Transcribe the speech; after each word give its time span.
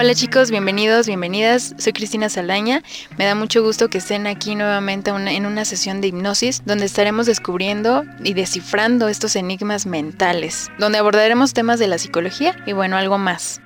Hola 0.00 0.14
chicos, 0.14 0.50
bienvenidos, 0.50 1.06
bienvenidas. 1.06 1.74
Soy 1.76 1.92
Cristina 1.92 2.30
Saldaña. 2.30 2.82
Me 3.18 3.26
da 3.26 3.34
mucho 3.34 3.62
gusto 3.62 3.90
que 3.90 3.98
estén 3.98 4.26
aquí 4.26 4.54
nuevamente 4.54 5.10
en 5.10 5.44
una 5.44 5.66
sesión 5.66 6.00
de 6.00 6.08
hipnosis 6.08 6.62
donde 6.64 6.86
estaremos 6.86 7.26
descubriendo 7.26 8.04
y 8.24 8.32
descifrando 8.32 9.08
estos 9.08 9.36
enigmas 9.36 9.84
mentales, 9.84 10.70
donde 10.78 10.96
abordaremos 10.96 11.52
temas 11.52 11.78
de 11.78 11.88
la 11.88 11.98
psicología 11.98 12.56
y 12.64 12.72
bueno, 12.72 12.96
algo 12.96 13.18
más. 13.18 13.60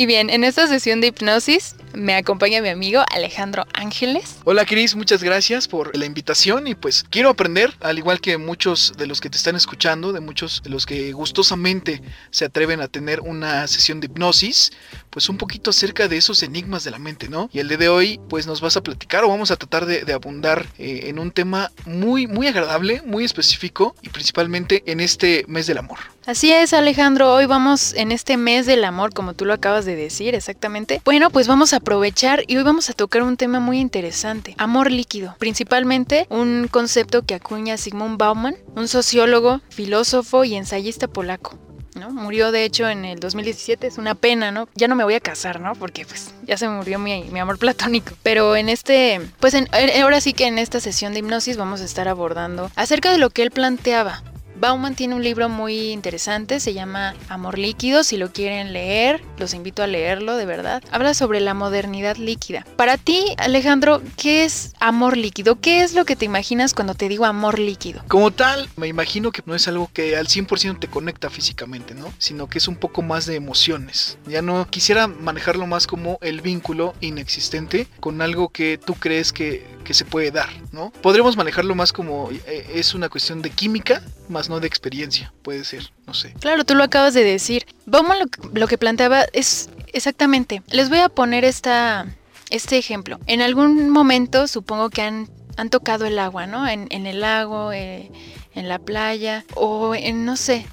Y 0.00 0.06
bien, 0.06 0.30
en 0.30 0.44
esta 0.44 0.66
sesión 0.66 1.02
de 1.02 1.08
hipnosis 1.08 1.74
me 1.94 2.14
acompaña 2.14 2.60
mi 2.60 2.68
amigo 2.68 3.02
Alejandro 3.12 3.66
Ángeles. 3.74 4.36
Hola 4.44 4.64
Cris, 4.64 4.94
muchas 4.94 5.22
gracias 5.22 5.68
por 5.68 5.96
la 5.96 6.06
invitación 6.06 6.66
y 6.66 6.74
pues 6.74 7.04
quiero 7.08 7.30
aprender, 7.30 7.74
al 7.80 7.98
igual 7.98 8.20
que 8.20 8.38
muchos 8.38 8.94
de 8.96 9.06
los 9.06 9.20
que 9.20 9.30
te 9.30 9.36
están 9.36 9.56
escuchando, 9.56 10.12
de 10.12 10.20
muchos 10.20 10.62
de 10.62 10.70
los 10.70 10.86
que 10.86 11.12
gustosamente 11.12 12.02
se 12.30 12.44
atreven 12.44 12.80
a 12.80 12.88
tener 12.88 13.20
una 13.20 13.66
sesión 13.66 14.00
de 14.00 14.06
hipnosis, 14.06 14.72
pues 15.10 15.28
un 15.28 15.38
poquito 15.38 15.70
acerca 15.70 16.08
de 16.08 16.16
esos 16.16 16.42
enigmas 16.42 16.84
de 16.84 16.90
la 16.90 16.98
mente, 16.98 17.28
¿no? 17.28 17.50
Y 17.52 17.58
el 17.58 17.68
día 17.68 17.78
de 17.78 17.88
hoy 17.88 18.20
pues 18.28 18.46
nos 18.46 18.60
vas 18.60 18.76
a 18.76 18.82
platicar 18.82 19.24
o 19.24 19.28
vamos 19.28 19.50
a 19.50 19.56
tratar 19.56 19.86
de, 19.86 20.10
abundar 20.12 20.66
eh, 20.78 21.02
en 21.04 21.18
un 21.18 21.30
tema 21.30 21.70
muy, 21.84 22.26
muy 22.26 22.46
agradable, 22.46 23.02
muy 23.04 23.24
específico 23.24 23.94
y 24.02 24.08
principalmente 24.08 24.82
en 24.86 25.00
este 25.00 25.44
mes 25.46 25.66
del 25.66 25.78
amor. 25.78 25.98
Así 26.26 26.52
es, 26.52 26.74
Alejandro. 26.74 27.32
Hoy 27.32 27.46
vamos 27.46 27.94
en 27.94 28.12
este 28.12 28.36
mes 28.36 28.66
del 28.66 28.84
amor, 28.84 29.14
como 29.14 29.34
tú 29.34 29.46
lo 29.46 29.54
acabas 29.54 29.84
de 29.84 29.96
decir 29.96 30.34
exactamente. 30.34 31.00
Bueno, 31.04 31.30
pues 31.30 31.48
vamos 31.48 31.72
a 31.72 31.80
aprovechar 31.90 32.44
y 32.46 32.56
hoy 32.56 32.62
vamos 32.62 32.88
a 32.88 32.92
tocar 32.92 33.24
un 33.24 33.36
tema 33.36 33.58
muy 33.58 33.80
interesante, 33.80 34.54
amor 34.58 34.92
líquido. 34.92 35.34
Principalmente 35.40 36.28
un 36.30 36.68
concepto 36.70 37.22
que 37.22 37.34
acuña 37.34 37.76
Sigmund 37.76 38.16
Bauman, 38.16 38.54
un 38.76 38.86
sociólogo, 38.86 39.60
filósofo 39.70 40.44
y 40.44 40.54
ensayista 40.54 41.08
polaco. 41.08 41.58
¿no? 41.96 42.10
Murió 42.10 42.52
de 42.52 42.64
hecho 42.64 42.88
en 42.88 43.04
el 43.04 43.18
2017, 43.18 43.88
es 43.88 43.98
una 43.98 44.14
pena, 44.14 44.52
¿no? 44.52 44.68
Ya 44.76 44.86
no 44.86 44.94
me 44.94 45.02
voy 45.02 45.14
a 45.14 45.20
casar, 45.20 45.60
¿no? 45.60 45.72
Porque 45.74 46.06
pues 46.06 46.32
ya 46.44 46.56
se 46.56 46.68
murió 46.68 47.00
mi, 47.00 47.24
mi 47.24 47.40
amor 47.40 47.58
platónico. 47.58 48.12
Pero 48.22 48.54
en 48.54 48.68
este, 48.68 49.20
pues 49.40 49.54
en, 49.54 49.68
ahora 50.00 50.20
sí 50.20 50.32
que 50.32 50.46
en 50.46 50.58
esta 50.58 50.78
sesión 50.78 51.12
de 51.12 51.18
hipnosis 51.18 51.56
vamos 51.56 51.80
a 51.80 51.84
estar 51.86 52.06
abordando 52.06 52.70
acerca 52.76 53.10
de 53.10 53.18
lo 53.18 53.30
que 53.30 53.42
él 53.42 53.50
planteaba 53.50 54.22
Bauman 54.60 54.94
tiene 54.94 55.14
un 55.14 55.22
libro 55.22 55.48
muy 55.48 55.90
interesante, 55.90 56.60
se 56.60 56.74
llama 56.74 57.14
Amor 57.30 57.58
líquido, 57.58 58.04
si 58.04 58.18
lo 58.18 58.30
quieren 58.30 58.74
leer, 58.74 59.22
los 59.38 59.54
invito 59.54 59.82
a 59.82 59.86
leerlo, 59.86 60.36
de 60.36 60.44
verdad. 60.44 60.82
Habla 60.90 61.14
sobre 61.14 61.40
la 61.40 61.54
modernidad 61.54 62.18
líquida. 62.18 62.66
Para 62.76 62.98
ti, 62.98 63.24
Alejandro, 63.38 64.02
¿qué 64.18 64.44
es 64.44 64.74
amor 64.78 65.16
líquido? 65.16 65.58
¿Qué 65.62 65.82
es 65.82 65.94
lo 65.94 66.04
que 66.04 66.14
te 66.14 66.26
imaginas 66.26 66.74
cuando 66.74 66.94
te 66.94 67.08
digo 67.08 67.24
amor 67.24 67.58
líquido? 67.58 68.02
Como 68.08 68.32
tal, 68.32 68.68
me 68.76 68.86
imagino 68.86 69.32
que 69.32 69.42
no 69.46 69.54
es 69.54 69.66
algo 69.66 69.88
que 69.94 70.18
al 70.18 70.26
100% 70.26 70.78
te 70.78 70.88
conecta 70.88 71.30
físicamente, 71.30 71.94
¿no? 71.94 72.12
Sino 72.18 72.50
que 72.50 72.58
es 72.58 72.68
un 72.68 72.76
poco 72.76 73.00
más 73.00 73.24
de 73.24 73.36
emociones. 73.36 74.18
Ya 74.26 74.42
no 74.42 74.66
quisiera 74.68 75.06
manejarlo 75.06 75.66
más 75.66 75.86
como 75.86 76.18
el 76.20 76.42
vínculo 76.42 76.94
inexistente 77.00 77.86
con 77.98 78.20
algo 78.20 78.50
que 78.50 78.76
tú 78.76 78.92
crees 78.92 79.32
que, 79.32 79.66
que 79.84 79.94
se 79.94 80.04
puede 80.04 80.30
dar, 80.30 80.50
¿no? 80.70 80.92
Podremos 81.00 81.38
manejarlo 81.38 81.74
más 81.74 81.94
como 81.94 82.28
eh, 82.30 82.72
es 82.74 82.94
una 82.94 83.08
cuestión 83.08 83.40
de 83.40 83.48
química, 83.48 84.02
más 84.28 84.49
no 84.50 84.60
de 84.60 84.66
experiencia, 84.66 85.32
puede 85.42 85.64
ser, 85.64 85.90
no 86.06 86.12
sé. 86.12 86.34
Claro, 86.40 86.64
tú 86.64 86.74
lo 86.74 86.82
acabas 86.84 87.14
de 87.14 87.24
decir. 87.24 87.64
Vamos 87.86 88.16
lo, 88.18 88.26
lo 88.52 88.66
que 88.66 88.76
planteaba 88.76 89.24
es 89.32 89.70
exactamente. 89.92 90.62
Les 90.70 90.90
voy 90.90 90.98
a 90.98 91.08
poner 91.08 91.44
esta, 91.44 92.06
este 92.50 92.76
ejemplo. 92.76 93.18
En 93.26 93.40
algún 93.40 93.88
momento 93.90 94.48
supongo 94.48 94.90
que 94.90 95.02
han, 95.02 95.30
han 95.56 95.70
tocado 95.70 96.04
el 96.04 96.18
agua, 96.18 96.46
¿no? 96.46 96.68
En, 96.68 96.88
en 96.90 97.06
el 97.06 97.20
lago, 97.20 97.72
eh, 97.72 98.10
en 98.54 98.68
la 98.68 98.80
playa 98.80 99.44
o 99.54 99.94
en, 99.94 100.24
no 100.24 100.36
sé, 100.36 100.66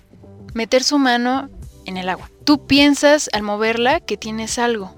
meter 0.55 0.83
su 0.83 0.97
mano 0.97 1.49
en 1.85 1.97
el 1.97 2.09
agua. 2.09 2.29
Tú 2.43 2.65
piensas 2.65 3.29
al 3.31 3.43
moverla 3.43 3.99
que 3.99 4.17
tienes 4.17 4.57
algo, 4.57 4.95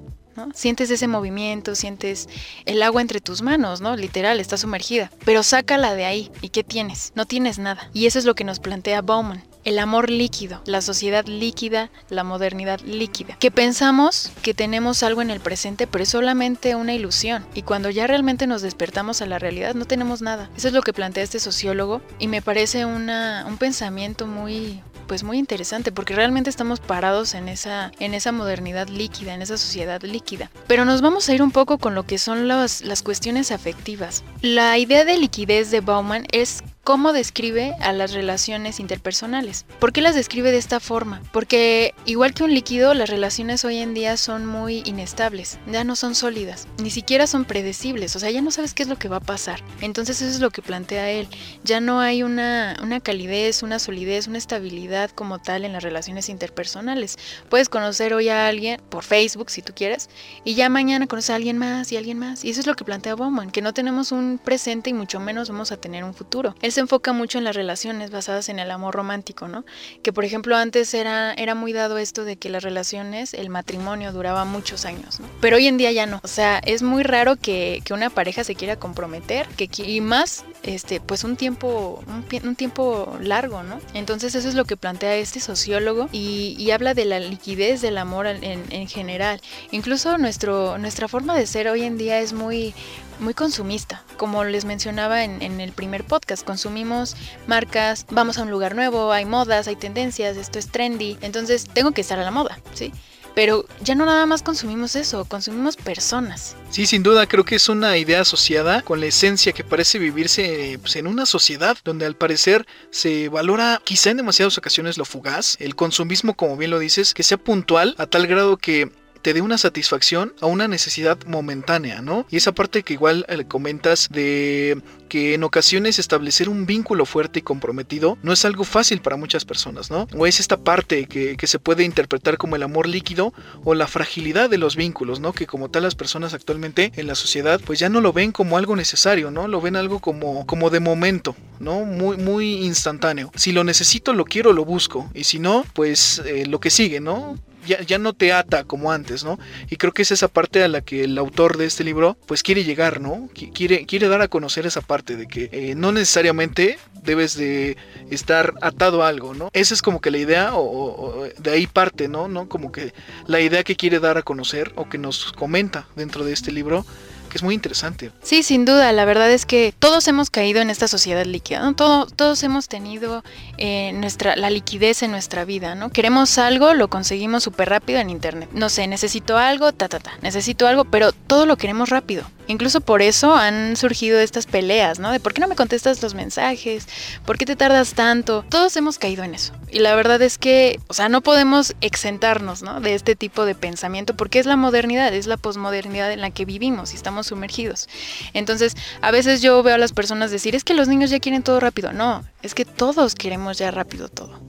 Sientes 0.54 0.90
ese 0.90 1.08
movimiento, 1.08 1.76
sientes 1.76 2.30
el 2.66 2.82
agua 2.82 3.02
entre 3.02 3.22
tus 3.22 3.42
manos, 3.42 3.82
¿no? 3.82 3.96
Literal, 3.96 4.40
está 4.40 4.58
sumergida. 4.58 5.12
Pero 5.26 5.44
sácala 5.44 5.96
de 5.96 6.06
ahí. 6.06 6.32
¿Y 6.42 6.50
qué 6.50 6.64
tienes? 6.64 7.12
No 7.16 7.26
tienes 7.26 7.60
nada. 7.60 7.90
Y 7.94 8.06
eso 8.06 8.20
es 8.20 8.26
lo 8.26 8.36
que 8.36 8.44
nos 8.44 8.60
plantea 8.60 9.02
Bauman. 9.02 9.44
El 9.69 9.78
amor 9.78 10.09
líquido, 10.09 10.63
la 10.66 10.81
sociedad 10.81 11.28
líquida, 11.28 11.91
la 12.09 12.24
modernidad 12.24 12.80
líquida. 12.80 13.38
Que 13.38 13.52
pensamos 13.52 14.31
que 14.41 14.56
tenemos 14.56 15.03
algo 15.03 15.22
en 15.22 15.30
el 15.30 15.41
presente, 15.41 15.85
pero 15.85 16.02
es 16.02 16.09
solamente 16.09 16.74
una 16.74 16.96
ilusión. 16.96 17.46
Y 17.53 17.62
cuando 17.62 17.91
ya 17.91 18.07
realmente 18.07 18.47
nos 18.47 18.63
despertamos 18.63 19.22
a 19.22 19.28
la 19.28 19.38
realidad, 19.38 19.75
no 19.75 19.85
tenemos 19.85 20.24
nada. 20.24 20.50
Eso 20.57 20.69
es 20.69 20.74
lo 20.74 20.81
que 20.81 20.91
plantea 20.91 21.24
este 21.24 21.40
sociólogo 21.40 22.02
y 22.18 22.28
me 22.28 22.41
parece 22.41 22.85
una, 22.85 23.46
un 23.47 23.59
pensamiento 23.59 24.25
muy, 24.25 24.81
pues 25.06 25.22
muy 25.22 25.38
interesante 25.38 25.91
porque 25.91 26.16
realmente 26.16 26.50
estamos 26.50 26.80
parados 26.80 27.36
en 27.36 27.47
esa, 27.47 27.91
en 28.00 28.16
esa 28.16 28.31
modernidad 28.31 28.88
líquida, 28.88 29.36
en 29.36 29.44
esa 29.44 29.57
sociedad 29.59 30.01
líquida. 30.01 30.50
Pero 30.66 30.84
nos 30.84 31.01
vamos 31.01 31.30
a 31.30 31.36
ir 31.36 31.44
un 31.44 31.51
poco 31.51 31.78
con 31.78 31.94
lo 31.94 32.07
que 32.07 32.18
son 32.18 32.47
las, 32.47 32.81
las 32.81 33.03
cuestiones 33.03 33.51
afectivas. 33.51 34.24
La 34.41 34.80
idea 34.80 35.06
de 35.06 35.18
liquidez 35.18 35.69
de 35.69 35.81
Bauman 35.81 36.25
es 36.31 36.63
cómo 36.90 37.14
describe 37.14 37.76
a 37.82 37.94
las 37.94 38.14
relaciones 38.14 38.80
interpersonales. 38.80 39.64
¿Por 39.80 39.94
qué 39.94 40.02
las 40.02 40.16
describe 40.16 40.52
de 40.52 40.58
esta 40.58 40.80
forma? 40.80 41.22
Porque 41.32 41.94
igual 42.06 42.34
que 42.34 42.44
un 42.44 42.52
líquido, 42.52 42.96
las 42.96 43.12
relaciones 43.12 43.64
hoy 43.64 43.78
en 43.78 43.94
día 43.94 44.18
son 44.18 44.48
muy 44.48 44.82
inestables, 44.88 45.60
ya 45.72 45.84
no 45.84 45.96
son 45.96 46.16
sólidas, 46.16 46.68
ni 46.82 46.90
siquiera 46.90 47.28
son 47.28 47.46
predecibles, 47.46 48.16
o 48.16 48.20
sea, 48.20 48.32
ya 48.32 48.42
no 48.42 48.50
sabes 48.50 48.74
qué 48.74 48.82
es 48.82 48.90
lo 48.90 48.98
que 48.98 49.08
va 49.08 49.18
a 49.18 49.20
pasar. 49.20 49.62
Entonces 49.82 50.20
eso 50.20 50.32
es 50.32 50.40
lo 50.40 50.50
que 50.50 50.64
plantea 50.64 51.12
él, 51.12 51.28
ya 51.64 51.80
no 51.80 52.00
hay 52.00 52.24
una, 52.24 52.76
una 52.82 53.00
calidez, 53.00 53.62
una 53.62 53.78
solidez, 53.78 54.28
una 54.28 54.40
estabilidad 54.40 55.12
como 55.12 55.38
tal 55.38 55.66
en 55.66 55.74
las 55.74 55.84
relaciones 55.84 56.28
interpersonales. 56.28 57.18
Puedes 57.50 57.69
conocer 57.69 58.16
hoy 58.16 58.30
a 58.30 58.48
alguien 58.48 58.81
por 58.90 59.04
Facebook, 59.04 59.52
si 59.52 59.62
tú 59.62 59.74
quieres, 59.75 60.10
y 60.44 60.56
ya 60.56 60.69
mañana 60.69 61.06
conoces 61.06 61.30
a 61.30 61.36
alguien 61.36 61.60
más 61.60 61.92
y 61.92 61.98
alguien 61.98 62.18
más. 62.18 62.44
Y 62.44 62.50
eso 62.50 62.62
es 62.62 62.66
lo 62.66 62.74
que 62.74 62.84
plantea 62.84 63.13
Bowman, 63.13 63.52
que 63.52 63.62
no 63.62 63.75
tenemos 63.75 64.12
un 64.12 64.40
presente 64.44 64.90
y 64.90 64.94
mucho 64.94 65.19
menos 65.19 65.52
vamos 65.52 65.72
a 65.72 65.78
tener 65.78 66.04
un 66.04 66.16
futuro 66.16 66.56
enfoca 66.80 67.14
mucho 67.14 67.38
en 67.38 67.44
las 67.44 67.56
relaciones 67.56 68.12
basadas 68.12 68.50
en 68.50 68.60
el 68.60 68.72
amor 68.72 68.96
romántico, 68.96 69.48
¿no? 69.48 69.66
Que 70.04 70.14
por 70.14 70.26
ejemplo 70.26 70.56
antes 70.56 70.94
era, 70.94 71.34
era 71.34 71.56
muy 71.56 71.74
dado 71.74 71.98
esto 71.98 72.26
de 72.26 72.38
que 72.38 72.50
las 72.50 72.64
relaciones, 72.64 73.34
el 73.34 73.50
matrimonio 73.50 74.12
duraba 74.12 74.46
muchos 74.46 74.86
años, 74.86 75.20
¿no? 75.20 75.28
Pero 75.42 75.58
hoy 75.58 75.68
en 75.68 75.78
día 75.78 75.92
ya 75.92 76.06
no. 76.06 76.20
O 76.24 76.28
sea, 76.28 76.60
es 76.60 76.81
muy 76.81 77.04
raro 77.04 77.36
que, 77.36 77.81
que 77.84 77.94
una 77.94 78.10
pareja 78.10 78.44
se 78.44 78.56
quiera 78.56 78.78
comprometer, 78.78 79.48
que, 79.50 79.70
y 79.84 80.02
más 80.02 80.46
este, 80.64 81.00
pues 81.00 81.24
un 81.24 81.36
tiempo, 81.36 82.04
un, 82.44 82.56
tiempo 82.56 83.18
largo, 83.22 83.64
¿no? 83.64 83.80
Entonces 83.94 84.36
eso 84.36 84.50
es 84.50 84.56
lo 84.56 84.66
que 84.66 84.78
plantea 84.78 85.16
este 85.16 85.40
sociólogo 85.40 86.10
y, 86.12 86.70
habla 86.70 86.94
de 86.94 87.06
la 87.06 87.20
liquidez 87.20 87.82
del 87.82 87.98
amor 87.98 88.28
en, 88.28 88.64
en, 88.70 88.88
general. 88.88 89.42
Incluso 89.72 90.20
nuestro, 90.20 90.78
nuestra 90.78 91.08
forma 91.08 91.36
de 91.36 91.48
ser 91.48 91.68
hoy 91.68 91.82
en 91.84 91.98
día 91.98 92.20
es 92.20 92.32
muy, 92.32 92.75
muy 93.19 93.33
consumista. 93.33 94.04
Como 94.18 94.44
les 94.44 94.66
mencionaba 94.66 95.24
en, 95.24 95.60
el 95.60 95.71
primer 95.71 96.04
podcast, 96.04 96.45
consumimos 96.45 97.16
marcas, 97.48 98.06
vamos 98.10 98.38
a 98.38 98.44
un 98.44 98.51
lugar 98.51 98.75
nuevo, 98.75 99.12
hay 99.12 99.25
modas, 99.25 99.68
hay 99.68 99.75
tendencias, 99.75 100.38
esto 100.38 100.60
es 100.60 100.69
trendy, 100.69 101.18
entonces 101.21 101.66
tengo 101.74 101.92
que 101.92 102.01
estar 102.01 102.19
a 102.19 102.24
la 102.24 102.31
moda, 102.31 102.60
¿sí? 102.74 102.92
Pero 103.36 103.66
ya 103.81 103.95
no 103.95 104.06
nada 104.06 104.25
más 104.25 104.42
consumimos 104.42 104.95
eso, 104.95 105.24
consumimos 105.25 105.77
personas. 105.77 106.56
Sí, 106.71 106.86
sin 106.86 107.04
duda, 107.04 107.27
creo 107.27 107.45
que 107.45 107.56
es 107.56 107.69
una 107.69 107.98
idea 107.98 108.21
asociada 108.21 108.81
con 108.81 109.00
la 109.00 109.06
esencia 109.06 109.54
que 109.54 109.63
parece 109.63 110.00
vivirse 110.00 110.77
pues, 110.81 110.95
en 110.95 111.07
una 111.07 111.25
sociedad 111.25 111.77
donde 111.83 112.06
al 112.06 112.15
parecer 112.15 112.65
se 112.89 113.30
valora 113.30 113.81
quizá 113.83 114.10
en 114.10 114.18
demasiadas 114.18 114.57
ocasiones 114.57 114.98
lo 114.98 115.06
fugaz, 115.06 115.57
el 115.60 115.75
consumismo, 115.75 116.33
como 116.33 116.57
bien 116.57 116.72
lo 116.72 116.80
dices, 116.80 117.13
que 117.13 117.24
sea 117.24 117.38
puntual 117.38 117.95
a 117.98 118.07
tal 118.07 118.27
grado 118.27 118.57
que 118.57 118.92
te 119.21 119.33
dé 119.33 119.42
una 119.42 119.57
satisfacción 119.57 120.33
a 120.42 120.45
una 120.45 120.68
necesidad 120.68 121.18
momentánea, 121.25 122.01
¿no? 122.01 122.25
Y 122.30 122.38
esa 122.38 122.51
parte 122.51 122.83
que 122.83 122.94
igual 122.94 123.25
le 123.27 123.36
eh, 123.36 123.48
comentas 123.48 124.07
de 124.10 124.81
que 125.10 125.34
en 125.34 125.44
ocasiones 125.44 126.00
establecer 126.00 126.48
un 126.48 126.66
vínculo 126.66 127.06
fuerte 127.06 127.40
y 127.40 127.42
comprometido 127.42 128.18
no 128.24 128.32
es 128.32 128.46
algo 128.46 128.64
fácil 128.64 129.02
para 129.02 129.18
muchas 129.18 129.44
personas, 129.44 129.92
¿no? 129.92 130.08
O 130.16 130.26
es 130.26 130.40
esta 130.40 130.58
parte 130.58 131.06
que, 131.06 131.36
que, 131.36 131.48
se 131.48 131.60
puede 131.60 131.84
interpretar 131.84 132.38
como 132.38 132.56
el 132.56 132.64
amor 132.64 132.88
líquido 132.88 133.34
o 133.66 133.74
la 133.74 133.88
fragilidad 133.88 134.50
de 134.50 134.60
los 134.60 134.76
vínculos, 134.76 135.20
¿no? 135.20 135.34
Que 135.34 135.48
como 135.48 135.70
tal 135.70 135.84
las 135.84 135.96
personas 135.96 136.34
actualmente 136.34 136.92
en 136.96 137.08
la 137.08 137.16
sociedad 137.16 137.60
pues 137.66 137.80
ya 137.80 137.90
no 137.90 138.00
lo 138.00 138.14
ven 138.14 138.32
como 138.32 138.58
algo 138.58 138.76
necesario, 138.76 139.32
¿no? 139.32 139.48
Lo 139.48 139.60
ven 139.60 139.76
algo 139.76 140.00
como, 140.00 140.46
como 140.46 140.70
de 140.70 140.80
momento, 140.80 141.36
¿no? 141.60 141.86
Muy, 141.86 142.18
muy 142.18 142.64
instantáneo. 142.66 143.32
Si 143.36 143.52
lo 143.52 143.64
necesito, 143.64 144.14
lo 144.14 144.26
quiero, 144.26 144.54
lo 144.54 144.64
busco. 144.64 145.10
Y 145.14 145.24
si 145.24 145.40
no, 145.40 145.66
pues 145.74 146.22
eh, 146.26 146.46
lo 146.46 146.60
que 146.60 146.70
sigue, 146.70 147.00
¿no? 147.00 147.36
ya, 147.66 147.98
no 147.98 148.14
te 148.14 148.34
ata 148.34 148.64
como 148.64 148.92
antes, 148.92 149.24
¿no? 149.24 149.40
Y 149.70 149.76
creo 149.76 149.94
que 149.94 150.02
es 150.02 150.12
esa 150.12 150.28
parte 150.28 150.64
a 150.64 150.68
la 150.68 150.82
que 150.82 151.04
el 151.04 151.18
autor 151.18 151.58
de 151.58 151.66
este 151.66 151.84
libro 151.84 152.18
pues 152.26 152.44
quiere 152.44 152.64
llegar, 152.64 153.02
¿no? 153.02 153.30
Quiere, 153.54 153.86
quiere 153.86 154.08
dar 154.08 154.22
a 154.22 154.28
conocer 154.28 154.66
esa 154.66 154.82
parte 154.82 154.99
de 155.04 155.28
que 155.28 155.50
eh, 155.51 155.75
no 155.75 155.92
necesariamente 155.92 156.78
debes 157.04 157.36
de 157.36 157.78
estar 158.10 158.54
atado 158.62 159.04
a 159.04 159.07
algo, 159.07 159.34
¿no? 159.34 159.50
Esa 159.54 159.74
es 159.74 159.81
como 159.81 160.01
que 160.01 160.12
la 160.12 160.18
idea 160.18 160.51
o, 160.54 161.28
de 161.38 161.51
ahí 161.51 161.68
parte, 161.68 162.07
¿no? 162.07 162.28
¿no? 162.28 162.48
Como 162.48 162.72
que 162.72 162.94
la 163.28 163.40
idea 163.40 163.63
que 163.63 163.75
quiere 163.75 164.00
dar 164.00 164.18
a 164.18 164.22
conocer 164.22 164.72
o 164.75 164.90
que 164.90 164.98
nos 164.98 165.31
comenta 165.34 165.88
dentro 165.96 166.24
de 166.24 166.34
este 166.34 166.51
libro 166.51 166.86
que 167.30 167.38
es 167.38 167.44
muy 167.44 167.54
interesante. 167.54 168.12
Sí, 168.24 168.42
sin 168.42 168.66
duda, 168.66 168.92
la 168.92 169.06
verdad 169.06 169.31
es 169.31 169.46
que 169.46 169.72
todos 169.78 170.07
hemos 170.07 170.31
caído 170.31 170.62
en 170.62 170.72
esta 170.72 170.88
sociedad 170.88 171.25
líquida, 171.25 171.60
¿no? 171.60 171.75
todos 171.75 172.44
hemos 172.44 172.68
tenido 172.68 173.24
eh, 173.62 173.92
nuestra, 173.92 174.38
la 174.38 174.50
liquidez 174.50 175.04
en 175.04 175.12
nuestra 175.12 175.44
vida, 175.44 175.76
¿no? 175.76 175.90
Queremos 175.90 176.38
algo, 176.38 176.74
lo 176.74 176.90
conseguimos 176.90 177.44
súper 177.44 177.68
rápido 177.68 178.00
en 178.00 178.10
internet. 178.10 178.50
No 178.54 178.70
sé, 178.70 178.88
necesito 178.88 179.38
algo, 179.38 179.74
ta, 179.74 179.90
ta, 179.90 180.00
ta, 180.00 180.14
necesito 180.22 180.66
algo, 180.66 180.86
pero 180.86 181.12
todo 181.12 181.46
lo 181.46 181.58
queremos 181.58 181.90
rápido. 181.90 182.24
Incluso 182.48 182.82
por 182.82 183.02
eso 183.04 183.36
han 183.36 183.76
surgido 183.76 184.20
estas 184.20 184.48
peleas, 184.48 184.98
¿no? 184.98 185.12
De 185.12 185.20
por 185.20 185.34
qué 185.34 185.42
no 185.42 185.48
me 185.48 185.56
contestas 185.56 186.02
los 186.02 186.16
mensajes, 186.16 186.88
por 187.26 187.38
qué 187.38 187.46
te 187.46 187.56
tardas 187.56 187.94
tanto. 187.94 188.44
Todos 188.50 188.76
hemos 188.78 188.98
caído 188.98 189.24
en 189.24 189.36
eso. 189.36 189.54
Y 189.72 189.80
la 189.80 189.94
verdad 189.94 190.20
es 190.22 190.40
que, 190.40 190.80
o 190.88 190.96
sea, 190.96 191.10
no 191.10 191.22
podemos 191.22 191.76
exentarnos, 191.82 192.64
¿no? 192.64 192.82
De 192.82 192.96
este 192.96 193.16
tipo 193.16 193.46
de 193.46 193.54
pensamiento 193.54 194.16
porque 194.16 194.40
es 194.40 194.48
la 194.48 194.56
modernidad, 194.56 195.14
es 195.14 195.28
la 195.28 195.38
posmodernidad 195.38 196.12
en 196.12 196.22
la 196.22 196.32
que 196.32 196.46
vivimos 196.46 196.94
y 196.94 196.96
estamos 196.96 197.28
sumergidos. 197.28 197.88
Entonces, 198.34 198.76
a 199.02 199.12
veces 199.12 199.42
yo 199.42 199.62
veo 199.62 199.76
a 199.76 199.78
las 199.78 199.92
personas 199.92 200.32
decir, 200.32 200.56
es 200.56 200.64
que 200.64 200.74
los 200.74 200.88
niños 200.88 201.12
ya 201.12 201.20
quieren 201.20 201.44
todo 201.44 201.60
rápido. 201.60 201.94
No, 201.94 202.24
es 202.42 202.56
que 202.56 202.66
todos 202.66 203.16
queremos 203.16 203.49
ya 203.57 203.72
rápido 203.72 204.10
todo. 204.10 204.40